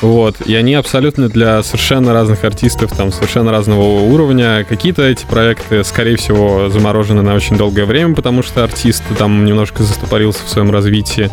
Вот, 0.00 0.36
и 0.46 0.54
они 0.54 0.74
абсолютно 0.74 1.28
для 1.28 1.60
совершенно 1.64 2.12
разных 2.12 2.44
артистов, 2.44 2.96
там, 2.96 3.10
совершенно 3.10 3.50
разного 3.50 3.82
уровня. 3.82 4.64
Какие-то 4.68 5.02
эти 5.02 5.26
проекты, 5.26 5.82
скорее 5.82 6.16
всего, 6.16 6.68
заморожены 6.68 7.22
на 7.22 7.34
очень 7.34 7.56
долгое 7.56 7.84
время, 7.84 8.14
потому 8.14 8.44
что 8.44 8.62
артист 8.62 9.02
там 9.18 9.44
немножко 9.44 9.82
застопорился 9.82 10.44
в 10.44 10.48
своем 10.48 10.70
развитии. 10.70 11.30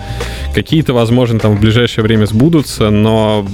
Какие-то, 0.56 0.94
возможно, 0.94 1.38
там 1.38 1.56
в 1.56 1.60
ближайшее 1.60 2.04
время 2.04 2.26
сбудутся, 2.26 2.90
но 2.90 3.46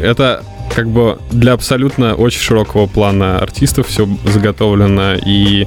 это 0.00 0.42
как 0.74 0.88
бы 0.88 1.18
для 1.30 1.52
абсолютно 1.52 2.14
очень 2.14 2.40
широкого 2.40 2.86
плана 2.86 3.38
артистов 3.38 3.88
все 3.88 4.08
заготовлено, 4.24 5.14
и 5.14 5.66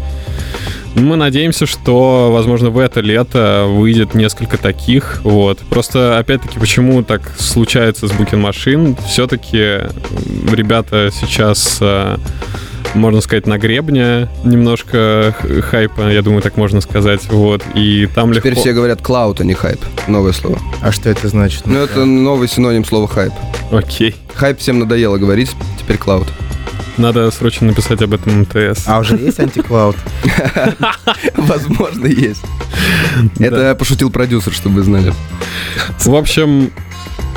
мы 0.95 1.15
надеемся, 1.15 1.65
что, 1.65 2.31
возможно, 2.31 2.69
в 2.69 2.77
это 2.77 3.00
лето 3.00 3.65
выйдет 3.67 4.13
несколько 4.13 4.57
таких. 4.57 5.22
Вот. 5.24 5.59
Просто, 5.70 6.20
опять-таки, 6.20 6.59
почему 6.59 7.03
так 7.03 7.33
случается 7.37 8.07
с 8.07 8.11
Booking 8.11 8.37
машин? 8.37 8.96
Все-таки 9.07 9.79
ребята 10.51 11.09
сейчас, 11.11 11.79
э, 11.81 12.18
можно 12.94 13.22
сказать, 13.22 13.48
на 13.48 13.57
гребне 13.57 14.29
немножко 14.44 15.35
хайпа, 15.72 16.11
я 16.11 16.22
думаю, 16.22 16.44
так 16.44 16.57
можно 16.57 16.79
сказать. 16.79 17.25
Вот. 17.31 17.63
И 17.74 18.07
там 18.13 18.31
Теперь 18.31 18.51
легко... 18.51 18.61
все 18.61 18.74
говорят 18.74 19.01
клауд, 19.01 19.42
а 19.42 19.44
не 19.44 19.55
хайп. 19.55 19.79
Новое 20.07 20.31
слово. 20.33 20.59
А 20.81 20.92
что 20.92 21.09
это 21.09 21.27
значит? 21.27 21.66
Ну, 21.66 21.79
это 21.79 22.05
новый 22.05 22.48
синоним 22.48 22.85
слова 22.85 23.07
хайп. 23.07 23.33
Окей. 23.74 24.16
Хайп 24.36 24.59
всем 24.59 24.79
надоело 24.79 25.18
говорить, 25.18 25.51
теперь 25.79 25.98
клауд. 25.98 26.27
Надо 26.98 27.31
срочно 27.31 27.68
написать 27.68 28.03
об 28.03 28.14
этом 28.14 28.42
МТС. 28.42 28.83
А 28.88 29.00
уже 29.00 29.16
есть 29.18 29.40
антиклауд? 29.40 29.96
Возможно, 31.36 32.05
есть. 32.05 32.44
Это 33.40 33.74
пошутил 33.74 34.12
продюсер, 34.12 34.53
чтобы 34.53 34.75
вы 34.75 34.83
знали. 34.83 35.14
В 36.00 36.14
общем, 36.14 36.72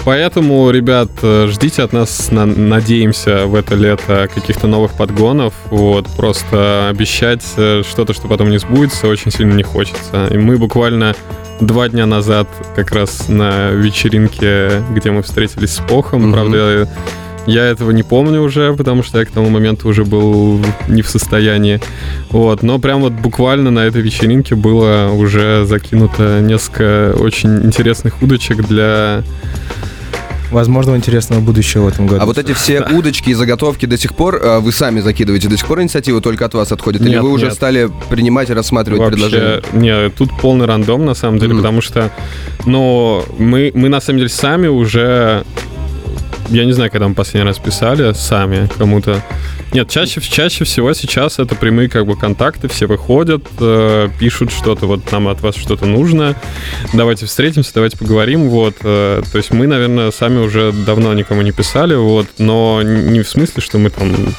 поэтому, 0.04 0.70
ребят, 0.70 1.08
э, 1.22 1.48
ждите 1.50 1.82
от 1.82 1.92
нас, 1.92 2.30
на- 2.30 2.46
надеемся, 2.46 3.46
в 3.46 3.54
это 3.54 3.74
лето 3.74 4.28
каких-то 4.34 4.66
новых 4.66 4.92
подгонов. 4.92 5.52
Вот, 5.70 6.06
просто 6.16 6.88
обещать 6.90 7.44
э, 7.56 7.82
что-то, 7.88 8.12
что 8.14 8.28
потом 8.28 8.50
не 8.50 8.58
сбудется, 8.58 9.08
очень 9.08 9.30
сильно 9.30 9.52
не 9.54 9.62
хочется. 9.62 10.28
И 10.30 10.36
мы 10.38 10.56
буквально 10.58 11.14
два 11.60 11.88
дня 11.88 12.06
назад, 12.06 12.48
как 12.74 12.92
раз 12.92 13.28
на 13.28 13.70
вечеринке, 13.70 14.82
где 14.94 15.10
мы 15.10 15.22
встретились 15.22 15.72
с 15.74 15.78
Похом, 15.88 16.22
Мгм. 16.24 16.32
правда, 16.32 16.88
я 17.46 17.64
этого 17.64 17.90
не 17.92 18.02
помню 18.02 18.42
уже, 18.42 18.74
потому 18.74 19.02
что 19.02 19.18
я 19.18 19.24
к 19.24 19.30
тому 19.30 19.48
моменту 19.50 19.88
уже 19.88 20.04
был 20.04 20.60
не 20.88 21.02
в 21.02 21.08
состоянии. 21.08 21.80
Вот, 22.30 22.62
но 22.62 22.78
прям 22.78 23.00
вот 23.02 23.12
буквально 23.12 23.70
на 23.70 23.80
этой 23.86 24.02
вечеринке 24.02 24.54
было 24.54 25.10
уже 25.12 25.64
закинуто 25.64 26.40
несколько 26.40 27.14
очень 27.18 27.64
интересных 27.64 28.20
удочек 28.22 28.66
для... 28.66 29.22
Возможно, 30.52 30.94
интересного 30.94 31.40
будущего 31.40 31.82
в 31.84 31.88
этом 31.88 32.06
году. 32.06 32.22
А 32.22 32.24
вот 32.24 32.38
эти 32.38 32.52
все 32.52 32.80
удочки 32.80 33.30
и 33.30 33.34
заготовки 33.34 33.84
до 33.84 33.98
сих 33.98 34.14
пор 34.14 34.36
э, 34.36 34.60
вы 34.60 34.70
сами 34.70 35.00
закидываете, 35.00 35.48
до 35.48 35.56
сих 35.56 35.66
пор 35.66 35.82
инициатива 35.82 36.20
только 36.20 36.44
от 36.44 36.54
вас 36.54 36.70
отходит? 36.70 37.02
Или 37.02 37.10
Нет, 37.10 37.22
вы 37.22 37.32
уже 37.32 37.46
нет. 37.46 37.54
стали 37.54 37.90
принимать 38.10 38.48
и 38.48 38.52
рассматривать 38.52 39.08
предложения? 39.08 39.56
Вообще, 39.56 39.76
не, 39.76 40.08
тут 40.10 40.30
полный 40.40 40.66
рандом 40.66 41.04
на 41.04 41.14
самом 41.14 41.38
деле, 41.40 41.54
Мгм. 41.54 41.62
потому 41.62 41.80
что, 41.80 42.12
ну, 42.64 43.24
мы, 43.38 43.72
мы 43.74 43.88
на 43.88 44.00
самом 44.00 44.18
деле 44.18 44.28
сами 44.30 44.68
уже, 44.68 45.44
я 46.48 46.64
не 46.64 46.72
знаю, 46.72 46.90
когда 46.90 47.08
мы 47.08 47.14
последний 47.14 47.48
раз 47.48 47.58
писали 47.58 48.12
сами 48.12 48.68
кому-то. 48.78 49.22
Нет, 49.72 49.88
чаще, 49.90 50.20
чаще 50.20 50.64
всего 50.64 50.92
сейчас 50.94 51.38
это 51.38 51.54
прямые 51.54 51.88
как 51.88 52.06
бы 52.06 52.16
контакты, 52.16 52.68
все 52.68 52.86
выходят, 52.86 53.44
э, 53.60 54.08
пишут 54.18 54.52
что-то, 54.52 54.86
вот 54.86 55.10
нам 55.12 55.28
от 55.28 55.40
вас 55.40 55.56
что-то 55.56 55.86
нужно, 55.86 56.36
давайте 56.92 57.26
встретимся, 57.26 57.72
давайте 57.74 57.98
поговорим, 57.98 58.48
вот. 58.48 58.76
э, 58.82 59.22
то 59.30 59.38
есть 59.38 59.50
мы, 59.52 59.66
наверное, 59.66 60.10
сами 60.10 60.38
уже 60.38 60.72
давно 60.72 61.12
никому 61.14 61.42
не 61.42 61.52
писали, 61.52 61.94
вот, 61.94 62.26
но 62.38 62.82
не 62.82 63.20
в 63.22 63.28
смысле, 63.28 63.62
что 63.62 63.78
мы 63.78 63.90
там 63.90 64.34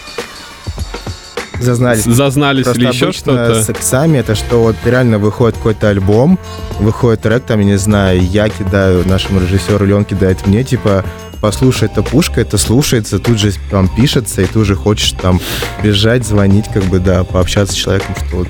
Зазнались. 1.60 2.04
зазнались 2.04 2.64
Просто 2.66 2.82
или 2.82 2.88
еще 2.88 3.12
что-то. 3.12 3.64
с 3.64 3.70
иксами 3.70 4.18
это 4.18 4.36
что 4.36 4.62
вот 4.62 4.76
реально 4.86 5.18
выходит 5.18 5.58
какой-то 5.58 5.90
альбом, 5.90 6.40
выходит 6.80 7.22
трек, 7.22 7.44
там, 7.44 7.60
я 7.60 7.66
не 7.66 7.78
знаю, 7.78 8.24
я 8.24 8.50
кидаю 8.50 9.08
нашему 9.08 9.40
режиссеру, 9.40 9.86
или 9.86 9.94
он 9.94 10.06
кидает 10.06 10.46
мне, 10.48 10.64
типа, 10.64 11.04
послушай, 11.42 11.86
это 11.86 12.04
пушка, 12.04 12.42
это 12.42 12.58
слушается, 12.58 13.20
тут 13.20 13.40
же 13.40 13.54
там 13.70 13.88
пишется, 13.88 14.42
и 14.42 14.46
ты 14.46 14.60
уже 14.60 14.76
хочешь 14.76 15.12
там 15.12 15.40
бежать, 15.84 16.26
звонить, 16.26 16.66
как 16.74 16.84
бы, 16.86 17.00
да, 17.00 17.24
пообщаться 17.24 17.74
с 17.74 17.78
человеком, 17.78 18.16
что 18.28 18.38
вот 18.38 18.48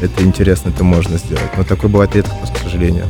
это 0.00 0.22
интересно, 0.22 0.70
это 0.70 0.84
можно 0.84 1.18
сделать. 1.18 1.56
Но 1.56 1.64
такое 1.64 1.90
бывает 1.90 2.14
редко, 2.14 2.32
к 2.42 2.62
сожалению. 2.62 3.06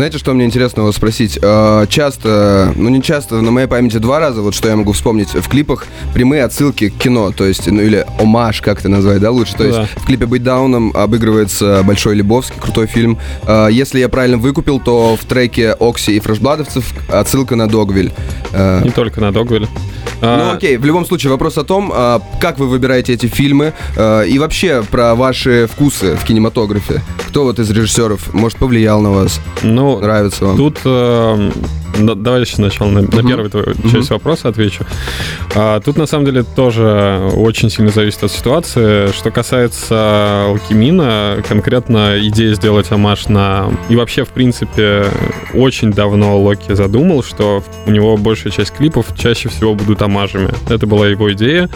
Знаете, 0.00 0.16
что 0.16 0.32
мне 0.32 0.46
интересно 0.46 0.82
вас 0.84 0.96
спросить? 0.96 1.38
Э, 1.42 1.84
Часто, 1.86 2.72
ну 2.74 2.88
не 2.88 3.02
часто, 3.02 3.42
на 3.42 3.50
моей 3.50 3.66
памяти 3.66 3.98
два 3.98 4.18
раза, 4.18 4.40
вот 4.40 4.54
что 4.54 4.70
я 4.70 4.74
могу 4.74 4.92
вспомнить, 4.92 5.34
в 5.34 5.46
клипах 5.46 5.84
прямые 6.14 6.42
отсылки 6.44 6.88
к 6.88 6.94
кино, 6.96 7.32
то 7.32 7.44
есть, 7.44 7.66
ну 7.70 7.82
или 7.82 8.06
омаж, 8.18 8.62
как 8.62 8.80
это 8.80 8.88
назвать, 8.88 9.20
да, 9.20 9.30
лучше? 9.30 9.56
То 9.56 9.64
есть 9.64 9.76
Да. 9.76 9.86
в 9.96 10.06
клипе 10.06 10.24
«Быть 10.24 10.42
дауном» 10.42 10.90
обыгрывается 10.96 11.82
Большой 11.84 12.14
Лебовский, 12.14 12.58
крутой 12.58 12.86
фильм. 12.86 13.18
Э, 13.46 13.68
Если 13.70 13.98
я 13.98 14.08
правильно 14.08 14.38
выкупил, 14.38 14.80
то 14.80 15.18
в 15.20 15.24
треке 15.26 15.72
Окси 15.78 16.16
и 16.16 16.20
Фрешбладовцев 16.20 16.94
отсылка 17.10 17.54
на 17.54 17.68
Догвиль. 17.68 18.10
Э, 18.52 18.80
Не 18.82 18.92
только 18.92 19.20
на 19.20 19.32
Догвиль. 19.34 19.68
Ну 20.22 20.28
А, 20.28 20.52
окей, 20.54 20.76
в 20.78 20.84
любом 20.84 21.06
случае 21.06 21.30
вопрос 21.30 21.56
о 21.56 21.64
том, 21.64 21.90
а, 21.94 22.22
как 22.42 22.58
вы 22.58 22.68
выбираете 22.68 23.14
эти 23.14 23.24
фильмы 23.26 23.72
и 23.98 24.36
вообще 24.38 24.82
про 24.82 25.14
ваши 25.14 25.66
вкусы 25.70 26.14
в 26.14 26.24
кинематографе. 26.24 27.02
Кто 27.28 27.44
вот 27.44 27.58
из 27.58 27.70
режиссеров, 27.70 28.34
может, 28.34 28.58
повлиял 28.58 29.00
на 29.00 29.12
вас, 29.12 29.40
ну, 29.62 29.89
нравится 29.98 30.44
вам? 30.44 30.56
Тут 30.56 30.78
э, 30.84 31.50
на- 31.98 32.14
давай 32.14 32.42
еще 32.42 32.54
сначала 32.56 32.88
на, 32.88 33.00
на 33.02 33.06
Мгм. 33.08 33.26
первую 33.28 33.50
твою 33.50 33.74
часть 33.90 34.10
вопроса 34.10 34.48
отвечу. 34.48 34.84
А, 35.54 35.80
тут 35.80 35.96
на 35.96 36.06
самом 36.06 36.26
деле 36.26 36.42
тоже 36.44 37.30
очень 37.34 37.70
сильно 37.70 37.90
зависит 37.90 38.22
от 38.22 38.30
ситуации. 38.30 39.10
Что 39.12 39.30
касается 39.30 40.46
Алкимина, 40.48 41.42
конкретно 41.48 42.16
идея 42.28 42.54
сделать 42.54 42.90
амаш 42.92 43.28
на... 43.28 43.70
И 43.88 43.96
вообще, 43.96 44.24
в 44.24 44.28
принципе, 44.28 45.06
очень 45.54 45.92
давно 45.92 46.38
Локи 46.40 46.72
задумал, 46.74 47.22
что 47.22 47.62
у 47.86 47.90
него 47.90 48.16
большая 48.16 48.52
часть 48.52 48.72
клипов 48.72 49.06
чаще 49.16 49.48
всего 49.48 49.74
будут 49.74 50.00
амажами. 50.02 50.50
Это 50.68 50.86
была 50.86 51.08
его 51.08 51.32
идея. 51.32 51.68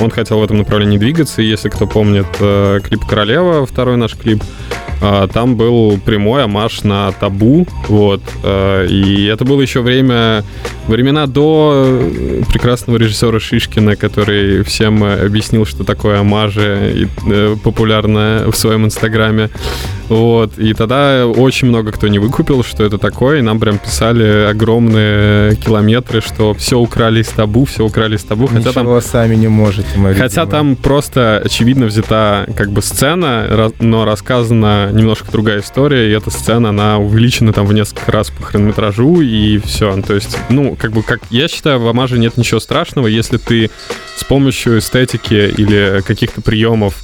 Он 0.00 0.10
хотел 0.10 0.40
в 0.40 0.44
этом 0.44 0.58
направлении 0.58 0.98
двигаться. 0.98 1.42
И 1.42 1.46
если 1.46 1.68
кто 1.68 1.86
помнит 1.86 2.26
э, 2.40 2.80
клип 2.82 3.04
«Королева», 3.08 3.66
второй 3.66 3.96
наш 3.96 4.14
клип, 4.16 4.42
а, 5.02 5.28
Там 5.28 5.56
был 5.56 5.98
прямой 6.04 6.44
амаш 6.44 6.82
на 6.82 7.12
табу, 7.12 7.59
вот. 7.88 8.22
э, 8.42 8.86
И 8.88 9.26
это 9.26 9.44
было 9.44 9.60
еще 9.60 9.80
время, 9.80 10.44
времена 10.90 11.26
до 11.26 11.98
э, 12.00 12.42
прекрасного 12.48 12.96
режиссера 12.98 13.40
Шишкина, 13.40 13.96
который 13.96 14.62
всем 14.64 15.02
э, 15.04 15.26
объяснил, 15.26 15.66
что 15.66 15.84
такое 15.84 16.20
амажи, 16.20 16.92
и, 16.94 17.08
э, 17.30 17.56
популярно 17.62 18.44
в 18.50 18.56
своем 18.56 18.84
инстаграме. 18.84 19.50
Вот. 20.08 20.58
И 20.58 20.74
тогда 20.74 21.26
очень 21.26 21.68
много 21.68 21.92
кто 21.92 22.08
не 22.08 22.18
выкупил, 22.18 22.64
что 22.64 22.84
это 22.84 22.98
такое, 22.98 23.38
и 23.38 23.42
нам 23.42 23.60
прям 23.60 23.78
писали 23.78 24.46
огромные 24.50 25.54
километры, 25.56 26.20
что 26.20 26.52
все 26.54 26.78
украли 26.78 27.20
из 27.20 27.28
табу, 27.28 27.64
все 27.64 27.84
украли 27.84 28.16
из 28.16 28.24
табу, 28.24 28.48
хотя 28.48 28.72
там 28.72 29.00
сами 29.00 29.36
не 29.36 29.48
можете, 29.48 29.96
мои 29.96 30.14
Хотя 30.14 30.42
любимые. 30.42 30.50
там 30.50 30.76
просто 30.76 31.40
очевидно 31.44 31.86
взята 31.86 32.46
как 32.56 32.72
бы 32.72 32.82
сцена, 32.82 33.70
но 33.78 34.04
рассказана 34.04 34.90
немножко 34.92 35.30
другая 35.30 35.60
история, 35.60 36.10
и 36.10 36.12
эта 36.12 36.30
сцена, 36.30 36.70
она 36.70 36.98
увеличена 36.98 37.52
там 37.52 37.66
в 37.66 37.72
несколько 37.72 38.10
раз 38.10 38.30
по 38.30 38.42
хронометражу, 38.42 39.20
и 39.20 39.58
все. 39.58 40.00
То 40.02 40.14
есть, 40.14 40.36
ну, 40.48 40.76
как 40.80 40.92
бы, 40.92 41.02
как 41.02 41.20
я 41.30 41.46
считаю, 41.46 41.78
в 41.78 41.86
Амаже 41.86 42.18
нет 42.18 42.36
ничего 42.36 42.58
страшного, 42.58 43.06
если 43.06 43.36
ты 43.36 43.70
с 44.16 44.24
помощью 44.24 44.78
эстетики 44.78 45.52
или 45.56 46.02
каких-то 46.06 46.40
приемов 46.40 46.94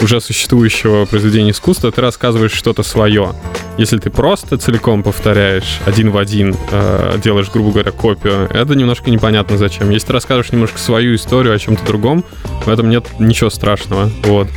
уже 0.00 0.20
существующего 0.20 1.06
произведения 1.06 1.52
искусства, 1.52 1.90
ты 1.92 2.00
рассказываешь 2.00 2.52
что-то 2.52 2.82
свое. 2.82 3.34
Если 3.78 3.98
ты 3.98 4.10
просто 4.10 4.58
целиком 4.58 5.02
повторяешь 5.02 5.78
один 5.86 6.10
в 6.10 6.18
один, 6.18 6.56
э, 6.70 7.18
делаешь, 7.22 7.50
грубо 7.50 7.70
говоря, 7.70 7.92
копию, 7.92 8.48
это 8.52 8.74
немножко 8.74 9.10
непонятно 9.10 9.56
зачем. 9.56 9.90
Если 9.90 10.08
ты 10.08 10.12
рассказываешь 10.12 10.52
немножко 10.52 10.78
свою 10.78 11.14
историю 11.14 11.54
о 11.54 11.58
чем-то 11.58 11.84
другом, 11.86 12.24
в 12.66 12.68
этом 12.68 12.90
нет 12.90 13.06
ничего 13.18 13.48
страшного. 13.48 14.10
Вот. 14.24 14.48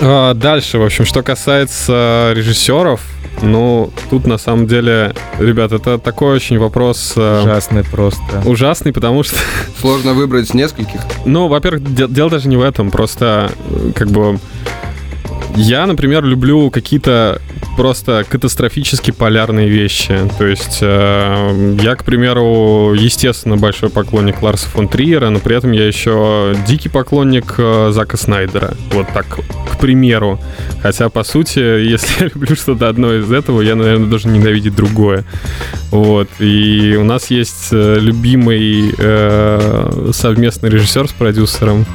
А, 0.00 0.34
дальше, 0.34 0.78
в 0.78 0.84
общем, 0.84 1.04
что 1.04 1.22
касается 1.22 2.32
режиссеров, 2.34 3.00
ну, 3.40 3.90
тут 4.10 4.26
на 4.26 4.38
самом 4.38 4.66
деле, 4.66 5.14
ребят, 5.38 5.72
это 5.72 5.98
такой 5.98 6.34
очень 6.36 6.58
вопрос 6.58 7.14
э, 7.16 7.42
Ужасный 7.42 7.82
просто. 7.84 8.42
ужасный, 8.44 8.92
потому 8.92 9.22
что 9.22 9.36
Сложно 9.80 10.12
выбрать 10.14 10.52
нескольких. 10.54 11.00
ну, 11.24 11.48
во-первых, 11.48 11.94
де- 11.94 12.08
дело 12.08 12.30
даже 12.30 12.48
не 12.48 12.56
в 12.56 12.62
этом, 12.62 12.90
просто 12.90 13.50
э, 13.70 13.92
как 13.94 14.10
бы 14.10 14.38
я, 15.56 15.86
например, 15.86 16.24
люблю 16.24 16.70
какие-то 16.70 17.40
просто 17.76 18.24
катастрофически 18.28 19.10
полярные 19.10 19.68
вещи. 19.68 20.18
То 20.38 20.46
есть 20.46 20.78
э, 20.80 21.76
я, 21.80 21.96
к 21.96 22.04
примеру, 22.04 22.94
естественно, 22.94 23.56
большой 23.56 23.90
поклонник 23.90 24.42
Ларса 24.42 24.66
фон 24.68 24.88
Триера, 24.88 25.30
но 25.30 25.38
при 25.38 25.56
этом 25.56 25.72
я 25.72 25.86
еще 25.86 26.54
дикий 26.66 26.88
поклонник 26.88 27.54
э, 27.58 27.90
Зака 27.92 28.16
Снайдера. 28.16 28.74
Вот 28.92 29.06
так, 29.12 29.26
к 29.26 29.78
примеру. 29.80 30.40
Хотя, 30.82 31.08
по 31.08 31.24
сути, 31.24 31.58
если 31.90 32.24
я 32.24 32.30
люблю 32.34 32.54
что-то 32.56 32.88
одно 32.88 33.14
из 33.14 33.30
этого, 33.30 33.60
я, 33.60 33.74
наверное, 33.74 34.08
должен 34.08 34.32
ненавидеть 34.32 34.74
другое. 34.74 35.24
Вот. 35.90 36.28
И 36.38 36.96
у 36.98 37.04
нас 37.04 37.30
есть 37.30 37.68
э, 37.72 37.96
любимый 37.98 38.94
э, 38.96 40.10
совместный 40.12 40.70
режиссер 40.70 41.08
с 41.08 41.12
продюсером. 41.12 41.86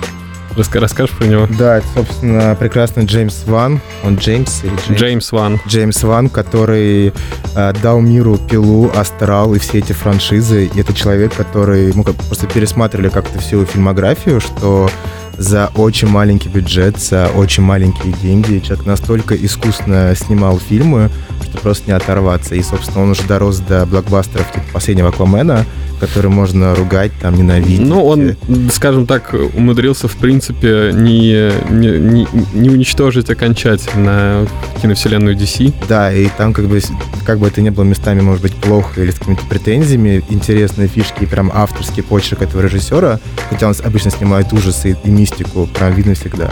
Расскажешь 0.57 1.15
про 1.15 1.25
него? 1.25 1.47
Да, 1.57 1.77
это, 1.77 1.87
собственно, 1.93 2.55
прекрасный 2.55 3.05
Джеймс 3.05 3.43
Ван. 3.45 3.79
Он 4.03 4.15
Джеймс 4.15 4.63
или 4.63 4.73
Джеймс? 4.75 4.99
Джеймс 4.99 5.31
Ван. 5.31 5.59
Джеймс 5.67 6.03
Ван, 6.03 6.29
который 6.29 7.13
э, 7.55 7.73
дал 7.83 8.01
миру 8.01 8.37
Пилу, 8.37 8.91
Астрал 8.95 9.53
и 9.53 9.59
все 9.59 9.79
эти 9.79 9.93
франшизы. 9.93 10.65
И 10.65 10.79
это 10.79 10.93
человек, 10.93 11.35
который... 11.35 11.93
Мы 11.93 12.03
просто 12.03 12.47
пересматривали 12.47 13.09
как-то 13.09 13.39
всю 13.39 13.65
фильмографию, 13.65 14.41
что 14.41 14.89
за 15.37 15.69
очень 15.75 16.07
маленький 16.07 16.49
бюджет, 16.49 16.97
за 16.97 17.27
очень 17.27 17.61
маленькие 17.61 18.13
деньги 18.13 18.59
человек 18.59 18.85
настолько 18.87 19.35
искусно 19.35 20.13
снимал 20.15 20.59
фильмы, 20.59 21.11
просто 21.59 21.87
не 21.87 21.93
оторваться. 21.95 22.55
И, 22.55 22.61
собственно, 22.63 23.03
он 23.03 23.11
уже 23.11 23.23
дорос 23.23 23.57
до 23.59 23.85
блокбастеров 23.85 24.51
типа 24.51 24.65
последнего 24.73 25.09
Аквамена, 25.09 25.65
который 25.99 26.29
можно 26.29 26.75
ругать, 26.75 27.11
там, 27.21 27.35
ненавидеть. 27.35 27.79
Ну, 27.87 28.05
он, 28.05 28.35
скажем 28.71 29.07
так, 29.07 29.33
умудрился, 29.55 30.07
в 30.07 30.15
принципе, 30.15 30.91
не, 30.93 31.51
не, 31.71 31.99
не- 31.99 32.27
не 32.53 32.69
уничтожить 32.69 33.29
окончательно 33.29 34.47
киновселенную 34.81 35.35
DC. 35.35 35.73
Да, 35.87 36.13
и 36.13 36.27
там 36.37 36.53
как 36.53 36.67
бы, 36.67 36.79
как 37.25 37.39
бы 37.39 37.47
это 37.47 37.61
не 37.61 37.71
было 37.71 37.83
местами, 37.83 38.21
может 38.21 38.41
быть, 38.43 38.53
плохо 38.55 39.01
или 39.01 39.11
с 39.11 39.15
какими-то 39.15 39.45
претензиями, 39.45 40.23
интересные 40.29 40.87
фишки 40.87 41.23
и 41.23 41.25
прям 41.25 41.51
авторский 41.53 42.03
почерк 42.03 42.41
этого 42.43 42.61
режиссера, 42.61 43.19
хотя 43.49 43.67
он 43.67 43.75
обычно 43.83 44.11
снимает 44.11 44.53
ужасы 44.53 44.95
и 45.03 45.09
мистику, 45.09 45.67
прям 45.67 45.93
видно 45.93 46.13
всегда. 46.13 46.51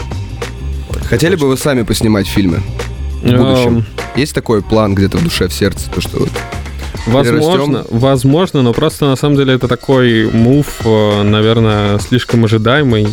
Хотели 1.04 1.36
бы 1.36 1.48
вы 1.48 1.56
сами 1.58 1.84
поснимать 1.84 2.26
фильмы 2.28 2.62
в 3.34 3.38
будущем? 3.38 3.78
Эм, 3.78 3.86
Есть 4.16 4.34
такой 4.34 4.62
план 4.62 4.96
где-то 4.96 5.18
в 5.18 5.24
душе, 5.24 5.48
в 5.48 5.54
сердце, 5.54 5.90
то 5.90 6.02
что 6.02 6.20
вот 6.20 6.32
Возможно, 7.08 7.86
возможно, 7.90 8.62
но 8.64 8.74
просто 8.74 9.06
на 9.06 9.16
самом 9.16 9.36
деле 9.36 9.54
это 9.54 9.68
такой 9.68 10.30
мув, 10.32 10.82
э, 10.84 11.24
наверное, 11.24 12.00
слишком 12.00 12.46
ожидаемый 12.46 13.08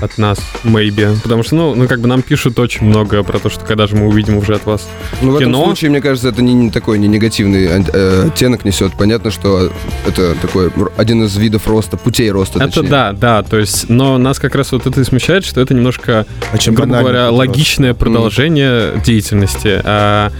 от 0.00 0.18
нас, 0.18 0.38
maybe. 0.64 1.16
Потому 1.22 1.42
что, 1.42 1.54
ну, 1.54 1.74
ну, 1.74 1.88
как 1.88 2.00
бы 2.00 2.08
нам 2.08 2.22
пишут 2.22 2.58
очень 2.58 2.86
много 2.86 3.22
про 3.22 3.38
то, 3.38 3.48
что 3.48 3.64
когда 3.64 3.86
же 3.86 3.96
мы 3.96 4.06
увидим 4.08 4.36
уже 4.36 4.54
от 4.54 4.66
вас. 4.66 4.88
Ну, 5.22 5.32
в 5.32 5.36
этом 5.36 5.54
случае, 5.54 5.90
мне 5.90 6.00
кажется, 6.00 6.28
это 6.28 6.42
не, 6.42 6.54
не 6.54 6.70
такой 6.70 6.98
не 6.98 7.08
негативный 7.08 7.66
э, 7.66 8.26
оттенок 8.28 8.64
несет. 8.64 8.92
Понятно, 8.92 9.30
что 9.30 9.72
это 10.06 10.34
такой 10.34 10.70
один 10.96 11.24
из 11.24 11.36
видов 11.36 11.66
роста, 11.66 11.96
путей 11.96 12.30
роста. 12.30 12.58
Это 12.58 12.68
точнее. 12.68 12.88
да, 12.88 13.12
да, 13.12 13.42
то 13.42 13.58
есть, 13.58 13.88
но 13.88 14.18
нас 14.18 14.38
как 14.38 14.54
раз 14.54 14.72
вот 14.72 14.86
это 14.86 15.00
и 15.00 15.04
смущает, 15.04 15.44
что 15.44 15.60
это 15.60 15.74
немножко 15.74 16.26
Очень 16.52 16.74
грубо 16.74 16.98
говоря, 16.98 17.30
логичное 17.30 17.94
продолжение 17.94 19.00
деятельности. 19.04 19.80
А 19.84 20.30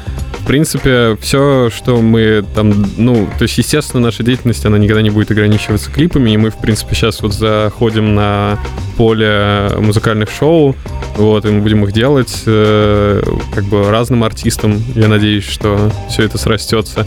в 0.40 0.46
принципе, 0.46 1.16
все, 1.20 1.70
что 1.74 2.00
мы 2.00 2.44
там, 2.54 2.86
ну, 2.96 3.28
то 3.38 3.42
есть, 3.42 3.58
естественно, 3.58 4.02
наша 4.02 4.22
деятельность, 4.22 4.64
она 4.64 4.78
никогда 4.78 5.02
не 5.02 5.10
будет 5.10 5.30
ограничиваться 5.30 5.90
клипами, 5.90 6.30
и 6.30 6.36
мы, 6.36 6.50
в 6.50 6.56
принципе, 6.56 6.94
сейчас 6.94 7.20
вот 7.22 7.34
заходим 7.34 8.14
на 8.14 8.58
поле 8.96 9.70
музыкальных 9.78 10.30
шоу, 10.30 10.76
вот, 11.16 11.44
и 11.44 11.48
мы 11.48 11.60
будем 11.60 11.84
их 11.84 11.92
делать 11.92 12.42
э, 12.46 13.22
как 13.54 13.64
бы 13.64 13.90
разным 13.90 14.24
артистам. 14.24 14.82
Я 14.94 15.08
надеюсь, 15.08 15.44
что 15.44 15.90
все 16.08 16.22
это 16.22 16.38
срастется. 16.38 17.06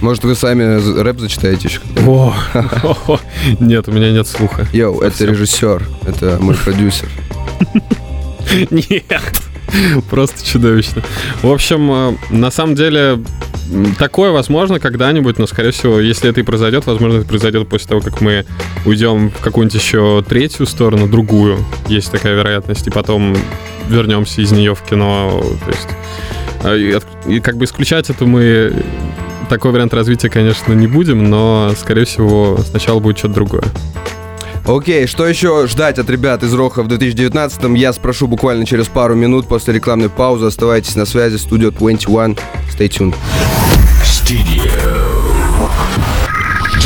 Может, 0.00 0.24
вы 0.24 0.34
сами 0.34 1.00
рэп 1.00 1.20
зачитаете 1.20 1.68
еще? 1.68 1.80
О, 2.06 2.34
нет, 3.60 3.88
у 3.88 3.92
меня 3.92 4.12
нет 4.12 4.26
слуха. 4.26 4.66
Йоу, 4.72 5.00
это 5.00 5.24
режиссер, 5.24 5.82
это 6.06 6.38
мой 6.40 6.54
продюсер. 6.54 7.08
Нет. 8.70 9.45
Просто 10.10 10.44
чудовищно. 10.44 11.02
В 11.42 11.50
общем, 11.50 11.90
э, 11.90 12.16
на 12.30 12.50
самом 12.50 12.74
деле, 12.74 13.18
такое 13.98 14.30
возможно 14.30 14.78
когда-нибудь, 14.78 15.38
но, 15.38 15.46
скорее 15.46 15.72
всего, 15.72 16.00
если 16.00 16.30
это 16.30 16.40
и 16.40 16.42
произойдет, 16.42 16.86
возможно, 16.86 17.18
это 17.18 17.28
произойдет 17.28 17.68
после 17.68 17.88
того, 17.88 18.00
как 18.00 18.20
мы 18.20 18.44
уйдем 18.84 19.30
в 19.30 19.40
какую-нибудь 19.40 19.74
еще 19.80 20.24
третью 20.26 20.66
сторону, 20.66 21.08
другую. 21.08 21.58
Есть 21.88 22.10
такая 22.10 22.34
вероятность, 22.34 22.86
и 22.86 22.90
потом 22.90 23.36
вернемся 23.88 24.40
из 24.40 24.52
нее 24.52 24.74
в 24.74 24.82
кино. 24.82 25.42
То 25.64 25.70
есть, 25.70 25.88
э, 26.64 27.00
и 27.26 27.40
как 27.40 27.56
бы 27.56 27.64
исключать 27.64 28.10
это 28.10 28.24
мы 28.24 28.72
такой 29.48 29.70
вариант 29.70 29.94
развития, 29.94 30.28
конечно, 30.28 30.72
не 30.72 30.86
будем, 30.86 31.30
но, 31.30 31.72
скорее 31.78 32.04
всего, 32.04 32.58
сначала 32.68 33.00
будет 33.00 33.18
что-то 33.18 33.34
другое. 33.34 33.64
Окей, 34.66 35.06
что 35.06 35.26
еще 35.26 35.68
ждать 35.68 36.00
от 36.00 36.10
ребят 36.10 36.42
из 36.42 36.52
Роха 36.52 36.82
в 36.82 36.88
2019-м, 36.88 37.74
я 37.74 37.92
спрошу 37.92 38.26
буквально 38.26 38.66
через 38.66 38.88
пару 38.88 39.14
минут 39.14 39.46
после 39.46 39.74
рекламной 39.74 40.08
паузы. 40.08 40.46
Оставайтесь 40.46 40.96
на 40.96 41.06
связи, 41.06 41.36
студио 41.36 41.70
21. 41.70 42.36
Stay 42.76 42.88
tuned. 42.88 43.14
Studio 44.02 44.72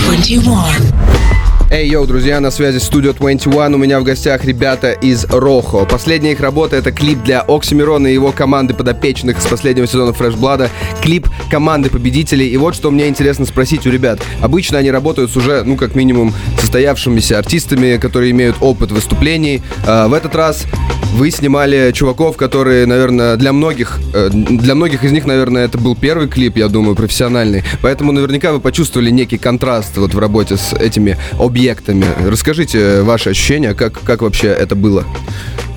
21. 0.06 1.39
Эй, 1.72 1.88
йоу, 1.88 2.04
друзья, 2.04 2.40
на 2.40 2.50
связи 2.50 2.78
Studio 2.78 3.16
21. 3.16 3.74
У 3.74 3.78
меня 3.78 4.00
в 4.00 4.02
гостях 4.02 4.44
ребята 4.44 4.90
из 4.90 5.24
Рохо. 5.26 5.85
Последняя 5.85 6.33
их 6.33 6.40
работа— 6.40 6.74
это 6.76 6.90
клип 6.90 7.22
для 7.22 7.42
Оксимирона 7.42 8.09
и 8.09 8.12
его 8.12 8.33
команды 8.33 8.74
подопечных 8.74 9.40
с 9.40 9.46
последнего 9.46 9.87
сезона 9.87 10.12
Фрешблада. 10.12 10.68
Клип 11.00 11.28
команды 11.48 11.88
победителей. 11.88 12.48
И 12.48 12.56
вот 12.56 12.74
что 12.74 12.90
мне 12.90 13.06
интересно 13.06 13.46
спросить 13.46 13.87
у 13.87 13.90
ребят. 13.90 14.18
Обычно 14.40 14.78
они 14.78 14.90
работают 14.90 15.30
с 15.30 15.37
уже, 15.37 15.62
ну, 15.62 15.76
как 15.76 15.94
минимум, 15.94 16.35
состоявшимися 16.59 17.38
артистами, 17.38 17.98
которые 17.98 18.33
имеют 18.33 18.56
опыт 18.61 18.90
выступлений. 18.90 19.62
А 19.87 20.09
в 20.09 20.14
этот 20.14 20.35
раз 20.35 20.66
вы 21.12 21.30
снимали 21.30 21.92
чуваков, 21.92 22.36
которые, 22.36 22.86
наверное, 22.86 23.36
для 23.36 23.52
многих, 23.52 23.98
э, 24.14 24.30
для 24.30 24.74
многих 24.74 25.04
из 25.04 25.12
них, 25.12 25.26
наверное, 25.26 25.64
это 25.64 25.78
был 25.78 25.96
первый 25.96 26.28
клип, 26.28 26.56
я 26.56 26.68
думаю, 26.68 26.94
профессиональный. 26.94 27.62
Поэтому 27.82 28.12
наверняка 28.12 28.52
вы 28.52 28.60
почувствовали 28.60 29.10
некий 29.10 29.38
контраст 29.38 29.96
вот 29.96 30.14
в 30.14 30.18
работе 30.18 30.56
с 30.56 30.72
этими 30.72 31.16
объектами. 31.38 32.06
Расскажите 32.26 33.02
ваши 33.02 33.30
ощущения, 33.30 33.74
как, 33.74 34.00
как 34.00 34.22
вообще 34.22 34.48
это 34.48 34.74
было? 34.74 35.04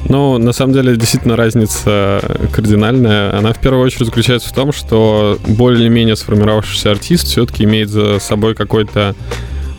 Ну, 0.10 0.38
на 0.38 0.52
самом 0.52 0.74
деле, 0.74 0.96
действительно, 0.96 1.36
разница 1.36 2.22
кардинальная. 2.52 3.38
Она 3.38 3.54
в 3.54 3.60
первую 3.60 3.86
очередь 3.86 4.08
заключается 4.08 4.50
в 4.50 4.54
том, 4.54 4.74
что 4.74 5.40
более-менее 5.48 6.16
сформировавшийся 6.16 6.92
артист 6.92 7.28
все-таки 7.28 7.64
имеет 7.64 7.90
за 7.90 8.20
собой 8.20 8.54
какой-то 8.54 9.16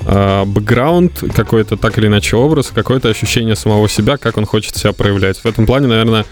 бэкграунд, 0.05 1.25
какой-то 1.35 1.77
так 1.77 1.99
или 1.99 2.07
иначе 2.07 2.37
образ, 2.37 2.71
какое-то 2.75 3.09
ощущение 3.09 3.57
самого 3.57 3.89
себя, 3.89 4.17
как 4.17 4.37
он 4.37 4.47
хочет 4.47 4.77
себя 4.77 4.93
проявлять. 4.93 5.39
В 5.39 5.47
этом 5.47 5.67
плане, 5.67 5.87
наверное, 5.87 6.25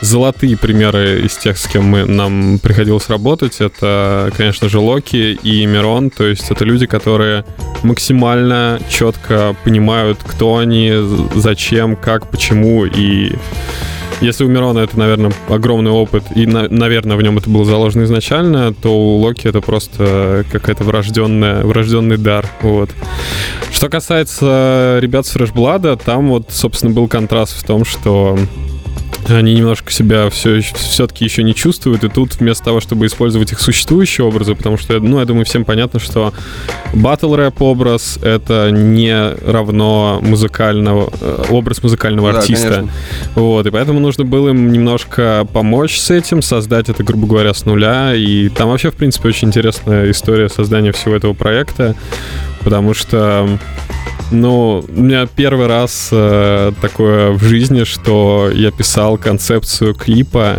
золотые 0.00 0.56
примеры 0.56 1.22
из 1.22 1.36
тех, 1.36 1.58
с 1.58 1.66
кем 1.66 1.84
мы, 1.84 2.04
нам 2.04 2.58
приходилось 2.58 3.08
работать, 3.08 3.60
это, 3.60 4.32
конечно 4.36 4.68
же, 4.68 4.78
Локи 4.78 5.38
и 5.42 5.66
Мирон, 5.66 6.10
то 6.10 6.24
есть 6.24 6.50
это 6.50 6.64
люди, 6.64 6.86
которые 6.86 7.44
максимально 7.82 8.80
четко 8.88 9.56
понимают, 9.64 10.18
кто 10.24 10.58
они, 10.58 10.92
зачем, 11.34 11.96
как, 11.96 12.30
почему, 12.30 12.84
и 12.84 13.32
если 14.20 14.44
у 14.44 14.48
Мирона 14.48 14.80
это, 14.80 14.98
наверное, 14.98 15.32
огромный 15.48 15.90
опыт, 15.90 16.24
и, 16.34 16.46
на- 16.46 16.68
наверное, 16.68 17.16
в 17.16 17.22
нем 17.22 17.38
это 17.38 17.50
было 17.50 17.64
заложено 17.64 18.04
изначально, 18.04 18.72
то 18.74 18.90
у 18.90 19.16
Локи 19.18 19.46
это 19.46 19.60
просто 19.60 20.44
какая-то 20.50 20.84
врожденная, 20.84 21.64
врожденный 21.64 22.16
дар. 22.16 22.46
Вот. 22.62 22.90
Что 23.70 23.88
касается 23.88 24.98
ребят 25.00 25.26
с 25.26 25.30
Фрешблада, 25.30 25.96
там 25.96 26.28
вот, 26.28 26.50
собственно, 26.50 26.92
был 26.94 27.08
контраст 27.08 27.60
в 27.62 27.64
том, 27.66 27.84
что 27.84 28.38
они 29.28 29.54
немножко 29.54 29.92
себя 29.92 30.30
все, 30.30 30.60
все-таки 30.60 31.24
еще 31.24 31.42
не 31.42 31.54
чувствуют, 31.54 32.04
и 32.04 32.08
тут 32.08 32.34
вместо 32.36 32.64
того, 32.64 32.80
чтобы 32.80 33.06
использовать 33.06 33.52
их 33.52 33.60
существующие 33.60 34.26
образы, 34.26 34.54
потому 34.54 34.76
что, 34.76 35.00
ну, 35.00 35.18
я 35.18 35.24
думаю, 35.24 35.44
всем 35.44 35.64
понятно, 35.64 35.98
что 35.98 36.32
батл 36.94 37.34
рэп 37.34 37.60
образ— 37.62 38.18
это 38.22 38.70
не 38.70 39.34
равно 39.44 40.20
музыкального, 40.22 41.12
э, 41.20 41.44
образ 41.50 41.82
музыкального 41.82 42.32
Да, 42.32 42.38
артиста. 42.38 42.68
конечно. 42.68 42.92
Вот, 43.34 43.66
и 43.66 43.70
поэтому 43.70 44.00
нужно 44.00 44.24
было 44.24 44.50
им 44.50 44.70
немножко 44.70 45.46
помочь 45.52 45.98
с 45.98 46.10
этим, 46.10 46.42
создать 46.42 46.88
это, 46.88 47.02
грубо 47.02 47.26
говоря, 47.26 47.52
с 47.54 47.64
нуля. 47.64 48.14
И 48.14 48.48
там 48.48 48.68
вообще, 48.68 48.90
в 48.90 48.94
принципе, 48.94 49.28
очень 49.28 49.48
интересная 49.48 50.10
история 50.10 50.48
создания 50.48 50.92
всего 50.92 51.14
этого 51.14 51.32
проекта, 51.32 51.94
потому 52.60 52.94
что 52.94 53.58
ну, 54.30 54.84
у 54.88 55.00
меня 55.00 55.26
первый 55.26 55.66
раз 55.66 56.08
э, 56.12 56.72
такое 56.80 57.30
в 57.32 57.42
жизни, 57.42 57.84
что 57.84 58.50
я 58.52 58.70
писал 58.70 59.18
концепцию 59.18 59.94
клипа, 59.94 60.56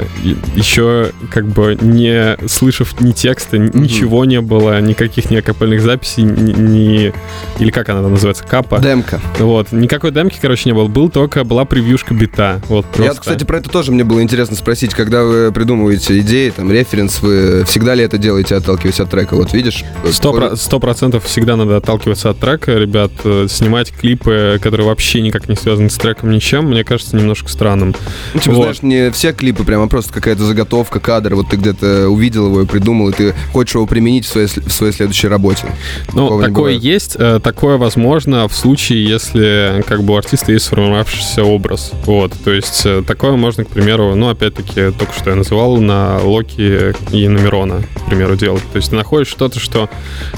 еще 0.56 1.12
как 1.32 1.48
бы 1.48 1.78
не 1.80 2.38
слышав 2.48 3.00
ни 3.02 3.12
текста, 3.12 3.58
ни- 3.58 3.76
ничего 3.78 4.26
не 4.26 4.42
было, 4.42 4.80
никаких 4.82 5.30
неакапельных 5.30 5.82
записей, 5.82 6.24
ни, 6.24 6.52
ни- 6.54 7.14
или 7.60 7.70
как 7.72 7.90
она 7.90 8.02
там 8.02 8.12
называется, 8.12 8.44
капа. 8.44 8.80
Демка. 8.80 9.20
Вот, 9.40 9.72
никакой 9.72 10.12
демки, 10.12 10.38
короче, 10.42 10.70
не 10.70 10.74
было. 10.74 10.88
Был 10.88 11.10
только, 11.10 11.44
была 11.44 11.66
превьюшка 11.66 12.14
бита. 12.14 12.62
Вот 12.70 12.86
Я, 12.98 13.06
просто. 13.06 13.22
кстати, 13.22 13.44
про 13.44 13.58
это 13.58 13.70
тоже 13.70 13.92
мне 13.92 14.04
было 14.04 14.22
интересно 14.22 14.56
спросить, 14.56 14.94
когда 14.94 15.24
вы 15.24 15.52
придумываете 15.52 16.20
идеи, 16.20 16.50
там, 16.52 16.72
референс, 16.72 17.22
вы 17.22 17.64
всегда 17.66 17.96
ли 17.96 18.04
это 18.04 18.18
делаете, 18.18 18.56
отталкиваясь 18.56 19.00
от 19.00 19.10
трека? 19.10 19.36
Вот 19.36 19.54
видишь? 19.54 19.84
Про- 20.22 20.56
Сто 20.56 20.80
процентов 20.80 21.26
всегда 21.26 21.56
надо 21.56 21.78
отталкиваться 21.78 22.30
от 22.30 22.40
трека, 22.40 22.74
ребят. 22.78 23.12
Снимать 23.58 23.92
клипы, 23.92 24.60
которые 24.62 24.86
вообще 24.86 25.22
никак 25.22 25.50
не 25.50 25.56
связаны 25.56 25.90
с 25.90 25.96
треком 25.96 26.30
ничем, 26.30 26.66
мне 26.66 26.84
кажется 26.84 27.16
немножко 27.16 27.50
странным. 27.50 27.96
Ну, 28.36 28.40
типа, 28.40 28.56
Вот. 28.56 28.62
знаешь, 28.62 28.82
не 28.84 29.12
все 29.12 29.34
клипы, 29.34 29.64
прямо 29.64 29.88
а 29.88 29.90
просто 29.90 30.14
какая-то 30.14 30.44
заготовка, 30.44 31.00
кадр, 31.00 31.36
вот 31.36 31.50
ты 31.50 31.56
где-то 31.56 32.10
увидел 32.10 32.48
его 32.48 32.62
и 32.62 32.66
придумал, 32.66 33.10
и 33.10 33.14
ты 33.14 33.36
хочешь 33.54 33.76
его 33.76 33.88
применить 33.88 34.26
в 34.26 34.30
своей, 34.30 34.48
в 34.48 34.72
своей 34.72 34.94
следующей 34.94 35.28
работе. 35.28 35.66
Ну, 36.14 36.26
Такого 36.26 36.42
не 36.42 36.48
такое 36.48 36.74
есть, 36.74 37.16
э, 37.18 37.40
такое 37.42 37.78
возможно 37.78 38.48
в 38.48 38.54
случае, 38.54 39.06
если 39.06 39.84
как 39.88 40.04
бы 40.04 40.14
у 40.14 40.18
артиста 40.18 40.52
есть 40.52 40.66
сформировавшийся 40.66 41.44
образ. 41.44 41.94
Вот, 42.06 42.34
то 42.44 42.52
есть 42.52 42.82
э, 42.86 43.02
такое 43.08 43.32
можно, 43.38 43.64
к 43.64 43.70
примеру, 43.70 44.14
ну, 44.14 44.30
опять-таки, 44.30 44.92
только 44.92 45.14
что 45.18 45.30
я 45.30 45.36
называл, 45.36 45.78
на 45.78 46.20
Локи 46.20 46.94
и 47.12 47.28
на 47.28 47.40
Мирона, 47.40 47.84
примеру, 48.08 48.36
делать. 48.36 48.64
То 48.72 48.78
есть 48.78 48.90
ты 48.90 48.96
находишь 48.96 49.28
что-то, 49.28 49.60
что 49.60 49.90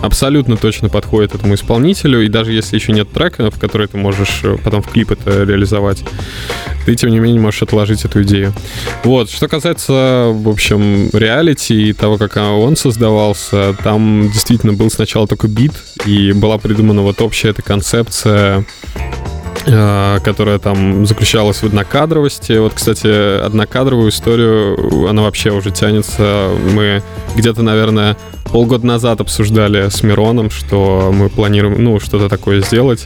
абсолютно 0.02 0.58
точно 0.58 0.90
подходит 0.90 1.36
этому 1.36 1.56
исполнителю, 1.56 2.22
и 2.22 2.30
даже 2.30 2.52
если 2.52 2.76
еще 2.76 2.92
нет 2.92 3.12
трека, 3.12 3.52
в 3.52 3.60
который 3.60 3.88
ты 3.88 3.98
можешь 3.98 4.42
э, 4.44 4.58
потом 4.64 4.82
в 4.82 4.90
клип 4.90 5.12
это 5.12 5.44
реализовать, 5.44 6.04
ты, 6.86 6.96
тем 6.96 7.12
не 7.12 7.20
менее, 7.20 7.40
можешь 7.40 7.62
отложить 7.62 8.06
эту 8.06 8.24
идею. 8.24 8.54
Вот, 9.04 9.30
что 9.30 9.48
касается, 9.48 10.32
в 10.34 10.50
общем, 10.50 11.10
реалити 11.14 11.90
и 11.90 11.94
того, 11.94 12.18
как 12.18 12.38
он 12.38 12.76
создавался, 12.76 13.76
там 13.84 14.30
действительно 14.32 14.74
был 14.74 14.90
сначала 14.90 15.28
такой 15.28 15.50
бит, 15.50 15.74
и 16.06 16.32
была 16.32 16.58
придумана 16.58 17.02
вот 17.02 17.22
общая 17.22 17.50
эта 17.50 17.62
концепция 17.62 18.66
э, 19.66 20.20
которая 20.24 20.60
там 20.60 21.06
заключалась 21.06 21.58
в 21.58 21.66
однокадровости. 21.66 22.58
Вот, 22.58 22.74
кстати, 22.74 23.44
однокадровую 23.44 24.10
историю, 24.10 25.08
она 25.08 25.22
вообще 25.22 25.52
уже 25.52 25.72
тянется. 25.72 26.50
Мы 26.74 27.04
где-то, 27.40 27.62
наверное, 27.62 28.18
полгода 28.52 28.86
назад 28.86 29.22
обсуждали 29.22 29.90
с 29.90 30.04
Мироном, 30.04 30.50
что 30.50 31.12
мы 31.14 31.30
планируем, 31.30 31.84
ну, 31.84 32.00
что-то 32.00 32.30
такое 32.30 32.62
сделать. 32.62 33.06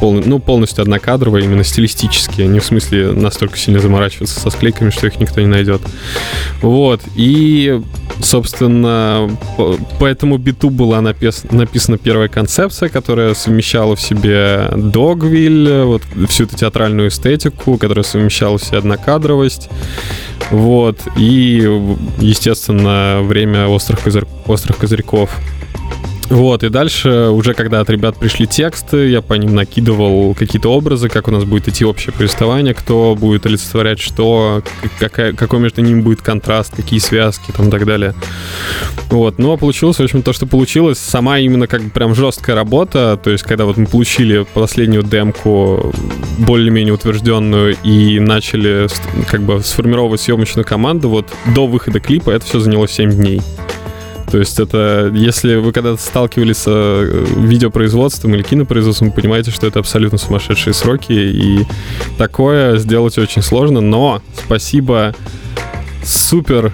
Полный, 0.00 0.22
ну, 0.24 0.38
полностью 0.38 0.82
однокадровое, 0.82 1.42
именно 1.42 1.64
стилистически, 1.64 2.42
не 2.42 2.60
в 2.60 2.64
смысле 2.64 3.12
настолько 3.12 3.56
сильно 3.56 3.80
заморачиваться 3.80 4.40
со 4.40 4.50
склейками, 4.50 4.90
что 4.90 5.06
их 5.06 5.18
никто 5.20 5.40
не 5.40 5.46
найдет. 5.46 5.80
Вот, 6.62 7.00
и, 7.16 7.80
собственно, 8.20 9.30
по, 9.56 9.76
по 9.98 10.06
этому 10.06 10.38
биту 10.38 10.70
была 10.70 10.98
напис- 10.98 11.46
написана 11.54 11.98
первая 11.98 12.28
концепция, 12.28 12.88
которая 12.88 13.34
совмещала 13.34 13.96
в 13.96 14.00
себе 14.00 14.70
Догвиль, 14.76 15.82
вот 15.84 16.02
всю 16.28 16.44
эту 16.44 16.56
театральную 16.56 17.08
эстетику, 17.08 17.78
которая 17.78 18.04
совмещала 18.04 18.58
в 18.58 18.64
себе 18.64 18.78
однокадровость. 18.78 19.68
Вот, 20.50 20.98
и, 21.16 21.58
естественно, 22.18 23.20
время 23.22 23.68
острых, 23.72 24.02
козырь- 24.02 24.26
острых 24.46 24.78
козырьков. 24.78 25.38
Вот, 26.30 26.62
и 26.62 26.68
дальше, 26.68 27.30
уже 27.30 27.54
когда 27.54 27.80
от 27.80 27.90
ребят 27.90 28.16
пришли 28.16 28.46
тексты, 28.46 29.08
я 29.08 29.20
по 29.20 29.34
ним 29.34 29.52
накидывал 29.56 30.32
какие-то 30.34 30.72
образы, 30.72 31.08
как 31.08 31.26
у 31.26 31.32
нас 31.32 31.42
будет 31.42 31.66
идти 31.66 31.84
общее 31.84 32.12
повествование, 32.12 32.72
кто 32.72 33.16
будет 33.18 33.46
олицетворять 33.46 33.98
что, 33.98 34.62
какая, 35.00 35.32
какой 35.32 35.58
между 35.58 35.82
ними 35.82 36.00
будет 36.00 36.22
контраст, 36.22 36.74
какие 36.76 37.00
связки 37.00 37.50
там 37.50 37.66
и 37.66 37.70
так 37.72 37.84
далее. 37.84 38.14
Вот, 39.10 39.38
но 39.38 39.56
получилось, 39.56 39.96
в 39.96 40.02
общем, 40.02 40.22
то, 40.22 40.32
что 40.32 40.46
получилось, 40.46 40.98
сама 40.98 41.40
именно 41.40 41.66
как 41.66 41.82
бы 41.82 41.90
прям 41.90 42.14
жесткая 42.14 42.54
работа, 42.54 43.18
то 43.20 43.30
есть 43.30 43.42
когда 43.42 43.64
вот 43.64 43.76
мы 43.76 43.86
получили 43.86 44.46
последнюю 44.54 45.02
демку 45.02 45.92
более-менее 46.38 46.94
утвержденную 46.94 47.76
и 47.82 48.20
начали 48.20 48.86
как 49.28 49.42
бы 49.42 49.60
сформировать 49.64 50.20
съемочную 50.20 50.64
команду, 50.64 51.08
вот 51.08 51.26
до 51.56 51.66
выхода 51.66 51.98
клипа 51.98 52.30
это 52.30 52.44
все 52.44 52.60
заняло 52.60 52.86
7 52.86 53.10
дней. 53.10 53.42
То 54.30 54.38
есть 54.38 54.60
это, 54.60 55.10
если 55.14 55.56
вы 55.56 55.72
когда-то 55.72 56.00
сталкивались 56.00 56.58
с 56.58 56.64
э, 56.66 57.24
видеопроизводством 57.36 58.34
или 58.34 58.42
кинопроизводством, 58.42 59.08
вы 59.10 59.14
понимаете, 59.14 59.50
что 59.50 59.66
это 59.66 59.80
абсолютно 59.80 60.18
сумасшедшие 60.18 60.72
сроки, 60.72 61.12
и 61.12 61.66
такое 62.16 62.76
сделать 62.78 63.18
очень 63.18 63.42
сложно, 63.42 63.80
но 63.80 64.22
спасибо 64.44 65.14
супер 66.04 66.72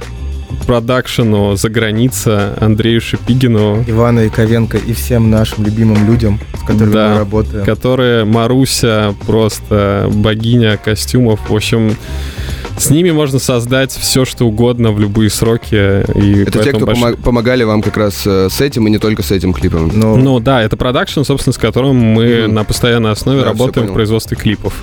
продакшену 0.67 1.57
за 1.57 1.69
граница 1.69 2.55
Андрею 2.61 3.01
Шипигину, 3.01 3.85
Ивану 3.87 4.21
Яковенко 4.21 4.77
и 4.79 4.93
всем 4.93 5.31
нашим 5.31 5.65
любимым 5.65 6.07
людям, 6.07 6.41
с 6.61 6.67
которыми 6.67 6.93
Да. 6.93 7.11
мы 7.13 7.19
работаем. 7.19 7.65
которые 7.65 8.25
Маруся 8.25 9.15
просто 9.27 10.11
богиня 10.13 10.77
костюмов. 10.77 11.41
В 11.49 11.55
общем, 11.55 11.97
с 12.79 12.91
ними 12.91 13.11
можно 13.11 13.39
создать 13.39 13.93
все, 13.93 14.25
что 14.25 14.47
угодно 14.47 14.93
в 14.93 15.01
любые 15.01 15.31
сроки. 15.31 15.75
И 16.19 16.43
Это 16.43 16.63
те, 16.63 16.73
кто 16.73 16.87
помо- 16.87 17.17
помогали 17.17 17.65
вам 17.65 17.83
как 17.83 17.97
раз 17.97 18.23
э, 18.27 18.49
с 18.51 18.61
этим 18.61 18.87
и 18.87 18.91
не 18.91 18.99
только 18.99 19.23
с 19.23 19.31
этим 19.31 19.53
клипом. 19.53 19.91
Но 19.95 20.17
Ну 20.17 20.41
да, 20.41 20.63
это 20.63 20.77
продакшн, 20.77 21.23
собственно, 21.23 21.53
с 21.55 21.59
которым 21.59 21.97
мы 21.97 22.45
Мгм. 22.45 22.55
на 22.55 22.65
постоянной 22.65 23.13
основе 23.13 23.41
Да, 23.41 23.47
работаем 23.47 23.89
в 23.89 23.93
производстве 23.93 24.37
клипов. 24.37 24.75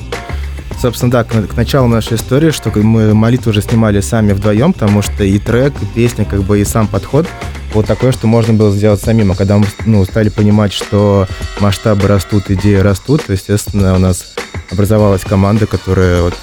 Собственно, 0.81 1.11
да, 1.11 1.23
к, 1.23 1.29
к 1.29 1.55
началу 1.55 1.87
нашей 1.87 2.15
истории, 2.15 2.49
что 2.51 2.71
мы 2.77 3.13
молитву 3.13 3.51
уже 3.51 3.61
снимали 3.61 4.01
сами 4.01 4.33
вдвоем, 4.33 4.73
потому 4.73 5.01
что 5.01 5.23
и 5.23 5.37
трек, 5.39 5.71
и 5.81 5.85
песня, 5.85 6.25
как 6.25 6.41
бы 6.43 6.59
и 6.59 6.65
сам 6.65 6.87
подход, 6.87 7.27
было 7.73 7.83
такое, 7.83 8.11
что 8.11 8.27
можно 8.27 8.53
было 8.53 8.71
сделать 8.71 8.99
самим. 9.01 9.31
А 9.31 9.35
когда 9.35 9.57
мы 9.57 9.65
ну, 9.85 10.03
стали 10.03 10.29
понимать, 10.29 10.73
что 10.73 11.27
масштабы 11.59 12.07
растут, 12.07 12.49
идеи 12.49 12.75
растут, 12.75 13.23
то, 13.25 13.33
естественно, 13.33 13.95
у 13.95 13.99
нас 13.99 14.33
образовалась 14.71 15.21
команда, 15.21 15.67
которая 15.67 16.21
вот 16.23 16.33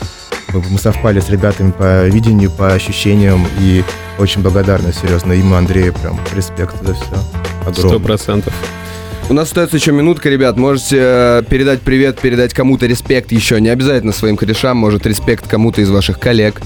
мы 0.52 0.78
совпали 0.78 1.20
с 1.20 1.28
ребятами 1.30 1.70
по 1.70 2.06
видению, 2.06 2.50
по 2.50 2.72
ощущениям 2.72 3.46
и 3.60 3.84
очень 4.18 4.42
благодарны, 4.42 4.92
серьезно, 4.92 5.32
им 5.32 5.52
и 5.54 5.56
Андрею 5.56 5.94
прям 5.94 6.18
респект 6.34 6.74
за 6.84 6.94
все. 6.94 7.04
Сто 7.72 7.80
Огромный. 7.88 8.00
процентов. 8.00 8.52
У 9.28 9.32
нас 9.32 9.46
остается 9.48 9.76
еще 9.76 9.92
минутка, 9.92 10.28
ребят. 10.28 10.56
Можете 10.56 10.96
э, 10.98 11.42
передать 11.48 11.82
привет, 11.82 12.18
передать 12.20 12.52
кому-то 12.52 12.86
респект 12.86 13.30
еще. 13.30 13.60
Не 13.60 13.68
обязательно 13.68 14.12
своим 14.12 14.36
корешам, 14.36 14.76
может 14.76 15.06
респект 15.06 15.46
кому-то 15.46 15.80
из 15.80 15.88
ваших 15.88 16.18
коллег. 16.18 16.60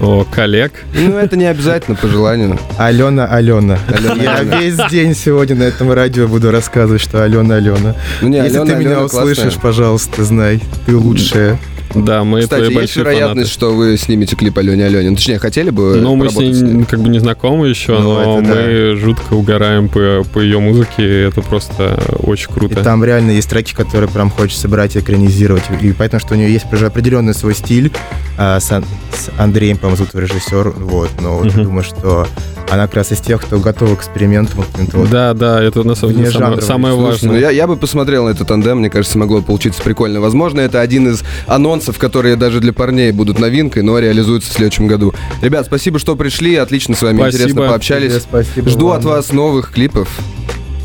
О, 0.00 0.24
коллег. 0.24 0.72
Ну, 0.94 1.16
это 1.16 1.36
не 1.36 1.44
обязательно 1.44 1.96
по 1.96 2.06
желанию. 2.08 2.58
Алена, 2.78 3.26
Алена. 3.26 3.78
Алена, 3.88 4.14
Я 4.22 4.34
Алена. 4.36 4.60
весь 4.60 4.76
день 4.90 5.14
сегодня 5.14 5.56
на 5.56 5.62
этом 5.64 5.92
радио 5.92 6.28
буду 6.28 6.50
рассказывать, 6.52 7.00
что 7.02 7.24
Алена, 7.24 7.56
Алена. 7.56 7.94
Ну 8.20 8.28
не, 8.28 8.36
Если 8.38 8.58
Алена, 8.58 8.64
ты 8.66 8.74
меня 8.78 8.90
Алена 8.90 9.04
услышишь, 9.04 9.42
классная. 9.42 9.60
пожалуйста, 9.62 10.24
знай, 10.24 10.60
ты 10.86 10.96
лучшая. 10.96 11.58
Да, 11.94 12.24
мы 12.24 12.40
Кстати, 12.42 12.60
твои 12.60 12.68
есть 12.70 12.74
большие 12.80 13.04
вероятность, 13.04 13.50
фанаты. 13.50 13.50
что 13.52 13.74
вы 13.74 13.96
снимете 13.96 14.36
клип 14.36 14.56
Алене 14.58 14.86
Алене? 14.86 15.10
Ну, 15.10 15.16
точнее, 15.16 15.38
хотели 15.38 15.70
бы 15.70 15.96
Ну, 15.96 16.16
мы 16.16 16.30
с 16.30 16.36
ней 16.36 16.52
ней? 16.52 16.84
как 16.84 17.00
бы 17.00 17.08
не 17.08 17.18
знакомы 17.18 17.68
еще, 17.68 17.92
Ну, 17.98 18.14
но 18.14 18.38
это 18.40 18.48
да. 18.48 18.54
мы 18.54 18.96
жутко 18.96 19.34
угораем 19.34 19.88
по, 19.88 20.24
по 20.32 20.38
ее 20.38 20.58
музыке. 20.58 21.24
Это 21.24 21.42
просто 21.42 21.98
очень 22.20 22.48
И 22.50 22.52
круто. 22.52 22.82
там 22.82 23.04
реально 23.04 23.32
есть 23.32 23.48
треки, 23.50 23.74
которые 23.74 24.08
прям 24.08 24.30
хочется 24.30 24.68
брать 24.68 24.96
и 24.96 25.00
экранизировать. 25.00 25.64
И 25.80 25.92
понятно, 25.92 26.18
что 26.20 26.34
у 26.34 26.36
нее 26.36 26.52
есть 26.52 26.72
уже 26.72 26.86
определенный 26.86 27.34
свой 27.34 27.54
стиль. 27.54 27.92
А, 28.38 28.58
с, 28.60 28.66
с 28.68 29.30
Андреем, 29.38 29.76
по-моему, 29.76 29.96
зовут 29.98 30.14
режиссер. 30.14 30.70
Вот, 30.70 31.10
но 31.20 31.36
вот 31.36 31.46
я 31.46 31.52
Мгм. 31.52 31.64
думаю, 31.64 31.84
что 31.84 32.26
она 32.72 32.86
как 32.86 32.94
раз 32.96 33.12
из 33.12 33.20
тех, 33.20 33.42
кто 33.42 33.58
готов 33.58 33.90
к 33.96 33.98
экспериментам. 34.00 34.64
вот. 34.92 35.10
Да, 35.10 35.34
да, 35.34 35.62
это 35.62 35.82
на 35.82 35.94
самом 35.94 36.14
деле 36.16 36.30
самое, 36.30 36.62
самое 36.62 36.94
Слушай, 36.94 37.10
важное. 37.10 37.30
ну 37.32 37.38
я, 37.38 37.50
я 37.50 37.66
бы 37.66 37.76
посмотрел 37.76 38.24
на 38.26 38.30
этот 38.30 38.48
тандем, 38.48 38.78
мне 38.78 38.88
кажется, 38.88 39.18
могло 39.18 39.42
получиться 39.42 39.82
прикольно. 39.82 40.20
Возможно, 40.20 40.60
это 40.60 40.80
один 40.80 41.08
из 41.08 41.22
анонсов, 41.46 41.98
которые 41.98 42.36
даже 42.36 42.60
для 42.60 42.72
парней 42.72 43.12
будут 43.12 43.38
новинкой, 43.38 43.82
но 43.82 43.98
реализуются 43.98 44.50
в 44.50 44.54
следующем 44.54 44.86
году. 44.86 45.12
Ребят, 45.42 45.66
спасибо, 45.66 45.98
что 45.98 46.16
пришли, 46.16 46.56
отлично 46.56 46.94
с 46.96 47.02
вами 47.02 47.18
Спасибо. 47.18 47.36
интересно 47.42 47.68
пообщались. 47.68 48.12
Тебе 48.12 48.20
спасибо 48.20 48.70
Жду 48.70 48.86
вам. 48.88 48.98
от 48.98 49.04
вас 49.04 49.32
новых 49.32 49.72
клипов. 49.72 50.08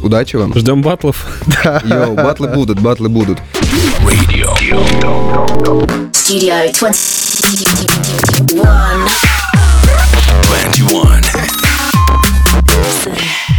Удачи 0.04 0.36
вам. 0.36 0.54
Ждем 0.56 0.82
батлов. 0.82 1.26
Йоу, 1.86 2.15
батлы 2.15 2.50
будут, 2.50 2.82
батлы 2.82 3.10
будут. 3.10 3.39
Radio. 4.04 4.54
Studio 6.12 6.71
21. 6.78 8.62
21. 10.43 11.67
Yeah. 12.78 13.57